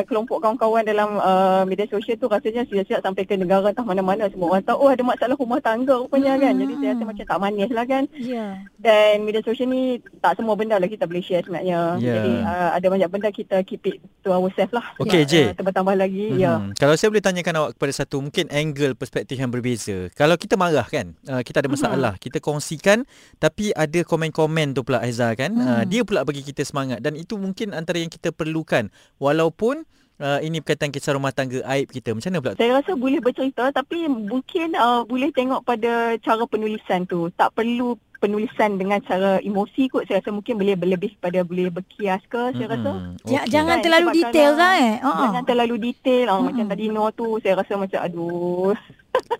kelompok 0.09 0.41
kawan-kawan 0.43 0.83
dalam 0.83 1.21
uh, 1.21 1.63
media 1.69 1.87
sosial 1.89 2.17
tu 2.17 2.29
rasanya 2.29 2.65
siap-siap 2.67 3.05
sampai 3.05 3.29
ke 3.29 3.37
negara 3.37 3.71
entah 3.71 3.87
mana-mana 3.87 4.29
semua 4.33 4.57
orang 4.57 4.65
tahu 4.65 4.79
oh 4.81 4.91
ada 4.93 5.03
masalah 5.05 5.37
rumah 5.37 5.61
tangga 5.61 5.95
rupanya 5.99 6.37
hmm. 6.37 6.43
kan. 6.43 6.55
Jadi 6.57 6.73
saya 6.79 6.91
rasa 6.95 7.05
macam 7.05 7.25
tak 7.27 7.41
manis 7.43 7.71
lah 7.73 7.85
kan. 7.87 8.05
Yeah. 8.15 8.51
Dan 8.79 9.27
media 9.27 9.43
sosial 9.43 9.69
ni 9.71 9.99
tak 10.23 10.39
semua 10.39 10.55
benda 10.55 10.79
lah 10.79 10.89
kita 10.89 11.05
boleh 11.05 11.23
share 11.23 11.43
sebenarnya. 11.43 11.99
Yeah. 11.99 12.15
Jadi 12.19 12.33
uh, 12.47 12.71
ada 12.75 12.87
banyak 12.87 13.09
benda 13.11 13.29
kita 13.35 13.57
keep 13.67 13.83
it 13.87 13.99
to 14.23 14.31
ourselves 14.31 14.75
lah. 14.75 14.87
Okay, 15.03 15.23
ya, 15.27 15.35
Uh, 15.37 15.53
tambah-tambah 15.59 15.95
lagi. 15.99 16.33
Hmm. 16.33 16.41
Ya. 16.41 16.53
Kalau 16.79 16.95
saya 16.95 17.11
boleh 17.11 17.25
tanyakan 17.25 17.55
awak 17.59 17.71
kepada 17.77 17.93
satu 17.93 18.23
mungkin 18.23 18.47
angle 18.49 18.95
perspektif 18.95 19.37
yang 19.37 19.51
berbeza. 19.51 20.09
Kalau 20.15 20.39
kita 20.39 20.55
marah 20.55 20.87
kan, 20.87 21.13
uh, 21.29 21.43
kita 21.43 21.61
ada 21.61 21.69
masalah, 21.69 22.06
uh-huh. 22.15 22.23
kita 22.23 22.39
kongsikan 22.39 23.09
tapi 23.43 23.75
ada 23.75 24.05
komen-komen 24.07 24.77
tu 24.77 24.87
pula 24.87 25.03
Aizah 25.03 25.33
kan. 25.35 25.51
Uh, 25.57 25.83
dia 25.89 26.07
pula 26.07 26.23
bagi 26.23 26.45
kita 26.45 26.63
semangat 26.63 27.03
dan 27.03 27.17
itu 27.19 27.35
mungkin 27.41 27.73
antara 27.73 27.99
yang 27.99 28.13
kita 28.13 28.31
perlukan 28.31 28.93
walaupun 29.19 29.89
Uh, 30.17 30.41
ini 30.41 30.65
berkaitan 30.65 30.89
kisah 30.89 31.13
rumah 31.13 31.29
tangga 31.29 31.61
aib 31.77 31.93
kita. 31.93 32.17
Macam 32.17 32.33
mana 32.33 32.41
pula? 32.41 32.57
Saya 32.57 32.81
rasa 32.81 32.97
boleh 32.97 33.21
bercerita 33.21 33.69
tapi 33.69 34.09
mungkin 34.09 34.73
uh, 34.73 35.05
boleh 35.05 35.29
tengok 35.29 35.61
pada 35.61 36.17
cara 36.25 36.41
penulisan 36.49 37.05
tu. 37.05 37.29
Tak 37.37 37.53
perlu 37.53 38.01
penulisan 38.19 38.81
dengan 38.81 38.99
cara 39.05 39.39
emosi 39.45 39.93
kot 39.93 40.09
saya 40.09 40.25
rasa 40.25 40.33
mungkin 40.33 40.57
boleh 40.57 40.75
lebih 40.77 41.15
pada 41.21 41.45
boleh 41.45 41.69
berkias 41.69 42.21
ke 42.27 42.57
saya 42.57 42.67
rasa 42.73 42.91
okay. 43.23 43.45
jangan 43.53 43.79
kan? 43.79 43.85
terlalu 43.85 44.09
detail 44.17 44.53
kan 44.57 44.75
eh 44.81 44.95
uh-huh. 45.05 45.21
jangan 45.29 45.43
terlalu 45.45 45.77
detail 45.93 46.27
uh-huh. 46.33 46.45
macam 46.49 46.65
tadi 46.67 46.85
no 46.89 47.05
tu 47.13 47.37
saya 47.45 47.61
rasa 47.61 47.73
macam 47.77 48.01
aduh 48.01 48.73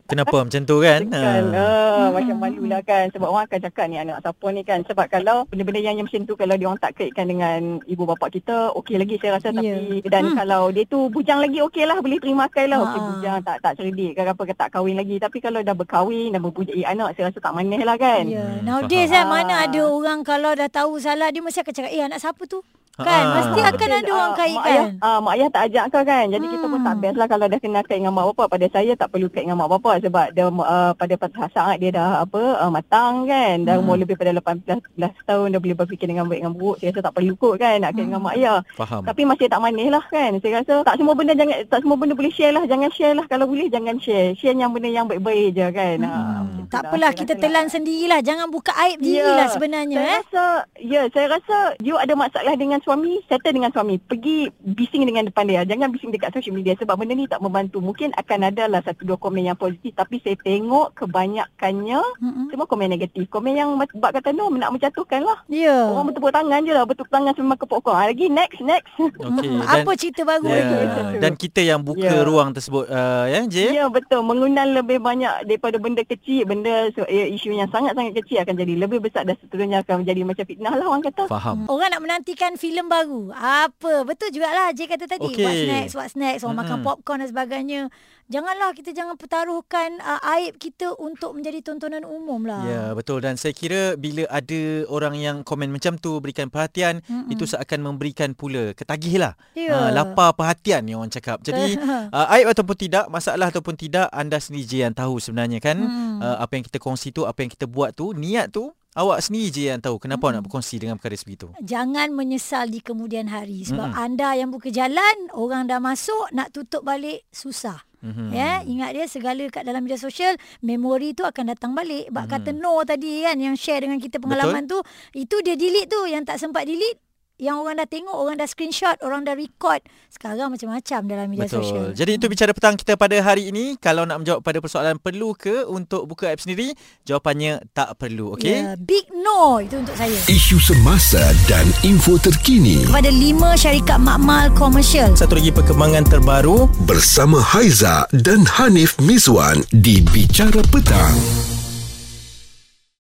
Kenapa 0.07 0.37
macam 0.47 0.63
tu 0.63 0.77
kan? 0.79 1.03
Kan, 1.11 1.51
uh. 1.51 1.59
uh, 1.59 2.07
macam 2.15 2.37
malu 2.39 2.65
lah 2.71 2.79
kan. 2.87 3.11
Sebab 3.11 3.27
orang 3.27 3.51
akan 3.51 3.59
cakap 3.59 3.85
ni 3.91 3.99
anak 3.99 4.23
siapa 4.23 4.47
ni 4.55 4.63
kan. 4.63 4.79
Sebab 4.87 5.07
kalau 5.11 5.43
benda-benda 5.51 5.83
yang, 5.83 5.99
yang 5.99 6.07
macam 6.07 6.23
tu 6.23 6.35
kalau 6.39 6.55
dia 6.55 6.67
orang 6.71 6.79
tak 6.79 6.95
kaitkan 6.95 7.27
dengan 7.27 7.83
ibu 7.91 8.07
bapa 8.07 8.31
kita, 8.31 8.71
okey 8.79 9.03
lagi 9.03 9.19
saya 9.19 9.43
rasa. 9.43 9.51
Yeah. 9.51 9.83
Tapi 9.83 10.07
dan 10.07 10.23
hmm. 10.31 10.37
kalau 10.39 10.63
dia 10.71 10.85
tu 10.87 11.11
bujang 11.11 11.43
lagi 11.43 11.59
okey 11.67 11.85
lah. 11.91 11.99
Boleh 11.99 12.19
terima 12.23 12.47
kai 12.47 12.71
lah. 12.71 12.79
Okey 12.87 13.01
bujang 13.03 13.37
tak 13.43 13.59
tak 13.59 13.73
cerdik 13.83 14.15
ke 14.15 14.23
apa 14.23 14.43
ke 14.47 14.55
tak 14.55 14.69
kahwin 14.71 14.95
lagi. 14.95 15.17
Tapi 15.19 15.39
kalau 15.43 15.59
dah 15.67 15.75
berkahwin 15.75 16.31
dan 16.31 16.41
mempunyai 16.41 16.87
anak 16.87 17.19
saya 17.19 17.35
rasa 17.35 17.43
tak 17.43 17.55
manis 17.59 17.83
lah 17.83 17.99
kan. 17.99 18.23
Ya. 18.31 18.39
Yeah. 18.39 18.51
Nowadays 18.63 19.11
kan 19.11 19.27
mana 19.27 19.67
ada 19.67 19.83
orang 19.91 20.23
kalau 20.23 20.55
dah 20.55 20.71
tahu 20.71 21.03
salah 21.03 21.35
dia 21.35 21.43
mesti 21.43 21.67
akan 21.67 21.75
cakap 21.75 21.91
eh 21.91 22.03
anak 22.07 22.23
siapa 22.23 22.43
tu? 22.47 22.63
Kan 22.97 23.25
ha. 23.29 23.35
mesti 23.37 23.61
akan 23.61 23.91
ada 23.93 24.09
orang 24.09 24.33
uh, 24.33 24.39
kait 24.41 24.57
kan. 24.57 24.73
Ayah, 24.73 24.87
uh, 25.05 25.19
mak 25.21 25.33
ayah 25.37 25.49
tak 25.53 25.63
ajak 25.69 25.85
kau 25.93 26.01
kan. 26.01 26.25
Jadi 26.33 26.47
hmm. 26.49 26.55
kita 26.57 26.65
pun 26.65 26.81
tak 26.81 26.95
hmm. 26.97 27.03
best 27.05 27.17
lah 27.21 27.27
kalau 27.29 27.47
dah 27.53 27.59
kena 27.61 27.81
kait 27.85 27.99
dengan 28.01 28.15
mak 28.17 28.27
bapak. 28.33 28.47
Pada 28.57 28.67
saya 28.73 28.93
tak 28.97 29.09
perlu 29.13 29.29
kait 29.29 29.45
dengan 29.45 29.61
mak 29.61 29.69
bapak 29.69 30.01
sebab 30.01 30.27
dia 30.33 30.49
uh, 30.49 30.93
pada 30.97 31.15
saat 31.53 31.77
dia 31.77 31.93
dah 31.93 32.25
apa 32.25 32.41
uh, 32.57 32.73
matang 32.73 33.29
kan. 33.29 33.69
Dah 33.69 33.77
hmm. 33.77 33.85
umur 33.85 34.01
lebih 34.01 34.17
pada 34.17 34.33
18 34.33 34.81
tahun 35.29 35.47
dah 35.53 35.61
boleh 35.61 35.77
berfikir 35.77 36.09
dengan 36.09 36.25
baik 36.25 36.41
dengan 36.41 36.57
buruk. 36.57 36.81
Saya 36.81 36.89
rasa 36.97 37.01
tak 37.05 37.15
perlu 37.21 37.35
kot 37.37 37.55
kan 37.61 37.77
nak 37.85 37.93
kait 37.93 38.01
hmm. 38.01 38.09
dengan 38.09 38.21
mak 38.25 38.35
ayah. 38.41 38.59
Faham. 38.73 39.03
Tapi 39.05 39.23
masih 39.29 39.47
tak 39.53 39.61
manis 39.61 39.89
lah 39.93 40.05
kan. 40.09 40.31
Saya 40.41 40.53
rasa 40.65 40.75
tak 40.81 40.97
semua 40.97 41.13
benda 41.13 41.33
jangan 41.37 41.57
tak 41.69 41.81
semua 41.85 41.97
benda 42.01 42.15
boleh 42.17 42.33
share 42.33 42.57
lah. 42.57 42.65
Jangan 42.65 42.89
share 42.97 43.13
lah. 43.13 43.27
Kalau 43.29 43.45
boleh 43.45 43.69
jangan 43.69 44.01
share. 44.01 44.33
Share 44.41 44.57
yang 44.57 44.73
benda 44.73 44.89
yang 44.89 45.05
baik-baik 45.05 45.53
je 45.53 45.69
kan. 45.69 45.97
Hmm. 46.01 46.65
Uh, 46.65 46.65
tak 46.73 46.89
apalah 46.89 47.13
kita 47.13 47.37
telan 47.37 47.69
lah. 47.69 47.73
sendirilah. 47.77 48.21
Jangan 48.25 48.49
buka 48.49 48.73
aib 48.89 49.05
dirilah 49.05 49.53
yeah. 49.53 49.53
sebenarnya. 49.53 49.99
Saya 50.01 50.09
eh. 50.09 50.17
rasa, 50.17 50.45
ya 50.81 51.03
saya 51.13 51.27
rasa 51.37 51.57
you 51.85 52.01
ada 52.01 52.17
masalah 52.17 52.57
dengan 52.57 52.81
suami. 52.89 53.21
Settle 53.29 53.53
dengan 53.53 53.67
dengan 53.67 53.75
suami. 53.75 53.99
Pergi 53.99 54.47
bising 54.63 55.03
dengan 55.03 55.27
depan 55.27 55.51
dia. 55.51 55.67
Jangan 55.67 55.91
bising 55.91 56.15
dekat 56.15 56.31
social 56.31 56.55
media 56.55 56.79
sebab 56.79 56.95
benda 56.95 57.19
ni 57.19 57.27
tak 57.27 57.43
membantu. 57.43 57.83
Mungkin 57.83 58.15
akan 58.15 58.39
ada 58.47 58.71
lah 58.71 58.81
satu 58.87 59.03
dua 59.03 59.19
komen 59.19 59.43
yang 59.43 59.59
positif. 59.59 59.99
Tapi 59.99 60.23
saya 60.23 60.39
tengok 60.39 60.95
kebanyakannya 60.95 61.99
mm-hmm. 61.99 62.47
semua 62.55 62.67
komen 62.71 62.87
negatif. 62.95 63.27
Komen 63.27 63.59
yang 63.59 63.75
bab 63.75 64.15
kata 64.15 64.31
no 64.31 64.47
nak 64.55 64.71
menjatuhkan 64.71 65.27
lah. 65.27 65.43
Yeah. 65.51 65.91
orang 65.91 66.15
bertepuk 66.15 66.31
tangan 66.31 66.63
je 66.63 66.73
lah. 66.73 66.85
Bertepuk 66.87 67.11
tangan 67.11 67.35
semua 67.35 67.59
ke 67.59 67.67
pokok 67.67 67.95
ha, 67.95 68.07
lagi 68.07 68.31
next 68.31 68.63
next. 68.63 68.95
Okay. 69.27 69.59
apa 69.59 69.91
cerita 69.99 70.23
baru? 70.23 70.47
yeah. 70.49 70.71
lagi 70.87 71.19
dan 71.19 71.33
kita 71.35 71.61
yang 71.61 71.81
buka 71.83 72.07
yeah. 72.07 72.23
ruang 72.23 72.55
tersebut 72.55 72.87
uh, 72.89 73.27
ya 73.27 73.43
J? 73.49 73.57
Ya 73.75 73.85
yeah, 73.85 73.89
betul. 73.91 74.23
Mengundang 74.23 74.71
lebih 74.77 75.03
banyak 75.03 75.49
daripada 75.49 75.77
benda 75.83 76.07
kecil. 76.07 76.47
Benda 76.47 76.89
so, 76.95 77.03
ya, 77.11 77.27
isu 77.27 77.53
yang 77.53 77.69
sangat-sangat 77.73 78.23
kecil 78.23 78.45
akan 78.45 78.55
jadi 78.55 78.75
lebih 78.79 79.03
besar 79.03 79.27
dan 79.27 79.35
seterusnya 79.41 79.83
akan 79.83 80.07
menjadi 80.07 80.21
macam 80.23 80.45
fitnah 80.47 80.75
lah 80.77 80.87
orang 80.87 81.05
kata. 81.05 81.25
Faham. 81.27 81.67
Orang 81.67 81.91
nak 81.91 82.03
menantikan 82.05 82.55
filem 82.61 82.76
baru 82.85 83.33
apa 83.33 84.05
betul 84.05 84.29
jugalah 84.29 84.77
Jay 84.77 84.85
kata 84.85 85.09
tadi 85.09 85.25
okay. 85.25 85.41
what 85.41 85.57
snacks 85.57 85.93
what 85.97 86.09
snacks 86.13 86.45
orang 86.45 86.61
mm-hmm. 86.61 86.77
makan 86.77 86.85
popcorn 86.85 87.19
dan 87.25 87.29
sebagainya 87.33 87.81
janganlah 88.29 88.77
kita 88.77 88.93
jangan 88.93 89.17
pertaruhkan 89.17 89.97
uh, 90.05 90.21
aib 90.37 90.61
kita 90.61 90.93
untuk 91.01 91.33
menjadi 91.33 91.65
tontonan 91.65 92.05
umum 92.05 92.45
lah 92.45 92.61
ya 92.69 92.83
betul 92.93 93.25
dan 93.25 93.41
saya 93.41 93.57
kira 93.57 93.97
bila 93.97 94.29
ada 94.29 94.85
orang 94.93 95.17
yang 95.17 95.37
komen 95.41 95.73
macam 95.73 95.97
tu 95.97 96.21
berikan 96.21 96.53
perhatian 96.53 97.01
mm-hmm. 97.01 97.33
itu 97.33 97.49
seakan 97.49 97.81
memberikan 97.81 98.37
pula 98.37 98.77
ketagih 98.77 99.17
lah 99.17 99.33
yeah. 99.57 99.73
Ya. 99.73 99.73
uh, 99.73 99.91
lapar 99.97 100.37
perhatian 100.37 100.85
ni 100.85 100.93
orang 100.93 101.09
cakap 101.09 101.41
jadi 101.41 101.81
uh, 102.13 102.27
aib 102.37 102.53
ataupun 102.53 102.77
tidak 102.77 103.09
masalah 103.09 103.49
ataupun 103.49 103.81
tidak 103.81 104.13
anda 104.13 104.37
sendiri 104.37 104.69
je 104.69 104.79
yang 104.85 104.93
tahu 104.93 105.17
sebenarnya 105.17 105.59
kan 105.65 105.81
mm. 105.81 106.19
uh, 106.21 106.37
apa 106.45 106.53
yang 106.61 106.65
kita 106.69 106.77
kongsi 106.77 107.15
tu 107.15 107.25
apa 107.25 107.41
yang 107.41 107.51
kita 107.51 107.65
buat 107.65 107.97
tu 107.97 108.13
niat 108.13 108.53
tu 108.53 108.75
Awak 108.97 109.29
sendiri 109.29 109.53
je 109.53 109.63
yang 109.69 109.77
tahu 109.77 110.01
kenapa 110.01 110.25
hmm. 110.25 110.41
nak 110.41 110.43
berkongsi 110.49 110.81
dengan 110.81 110.97
perkara 110.97 111.21
sebegitu. 111.21 111.53
Jangan 111.61 112.17
menyesal 112.17 112.73
di 112.73 112.81
kemudian 112.81 113.29
hari 113.29 113.61
sebab 113.69 113.93
hmm. 113.93 114.01
anda 114.01 114.33
yang 114.33 114.49
buka 114.49 114.73
jalan, 114.73 115.17
orang 115.37 115.69
dah 115.69 115.77
masuk 115.85 116.33
nak 116.33 116.49
tutup 116.49 116.81
balik 116.81 117.29
susah. 117.29 117.85
Hmm. 118.01 118.33
Ya, 118.33 118.65
ingat 118.65 118.97
dia 118.97 119.05
segala 119.05 119.45
kat 119.53 119.69
dalam 119.69 119.85
media 119.85 120.01
sosial, 120.01 120.41
memori 120.65 121.13
tu 121.13 121.29
akan 121.29 121.53
datang 121.53 121.77
balik. 121.77 122.09
Bak 122.09 122.25
hmm. 122.25 122.33
kata 122.33 122.51
no 122.57 122.81
tadi 122.89 123.21
kan 123.21 123.37
yang 123.37 123.53
share 123.53 123.85
dengan 123.85 124.01
kita 124.01 124.17
pengalaman 124.17 124.65
Betul? 124.65 124.81
tu, 124.81 125.21
itu 125.29 125.37
dia 125.45 125.61
delete 125.61 125.93
tu 125.93 126.01
yang 126.09 126.25
tak 126.25 126.41
sempat 126.41 126.65
delete 126.65 127.06
yang 127.37 127.61
orang 127.61 127.77
dah 127.77 127.89
tengok, 127.89 128.17
orang 128.17 128.41
dah 128.41 128.49
screenshot, 128.49 128.97
orang 129.05 129.25
dah 129.29 129.37
record. 129.37 129.85
Sekarang 130.09 130.49
macam-macam 130.49 131.01
dalam 131.05 131.27
media 131.29 131.45
Betul. 131.45 131.61
sosial. 131.61 131.87
Jadi 131.93 132.13
itu 132.17 132.27
bicara 132.33 132.51
petang 132.57 132.77
kita 132.81 132.97
pada 132.97 133.17
hari 133.21 133.53
ini. 133.53 133.77
Kalau 133.77 134.09
nak 134.09 134.25
menjawab 134.25 134.41
pada 134.41 134.59
persoalan 134.61 134.97
perlu 134.97 135.37
ke 135.37 135.69
untuk 135.69 136.09
buka 136.09 136.33
app 136.33 136.41
sendiri, 136.41 136.73
jawapannya 137.05 137.61
tak 137.77 137.97
perlu. 138.01 138.37
Okay? 138.41 138.65
Yeah, 138.65 138.81
big 138.81 139.05
no 139.13 139.61
itu 139.61 139.77
untuk 139.77 139.97
saya. 139.97 140.17
Isu 140.33 140.57
semasa 140.61 141.21
dan 141.45 141.69
info 141.85 142.17
terkini. 142.17 142.89
Kepada 142.89 143.13
lima 143.13 143.53
syarikat 143.53 144.01
makmal 144.01 144.49
komersial. 144.57 145.13
Satu 145.13 145.37
lagi 145.37 145.53
perkembangan 145.53 146.09
terbaru. 146.09 146.69
Bersama 146.89 147.41
Haiza 147.41 148.09
dan 148.17 148.49
Hanif 148.49 148.97
Miswan 149.05 149.61
di 149.77 150.01
Bicara 150.01 150.65
Petang. 150.73 151.56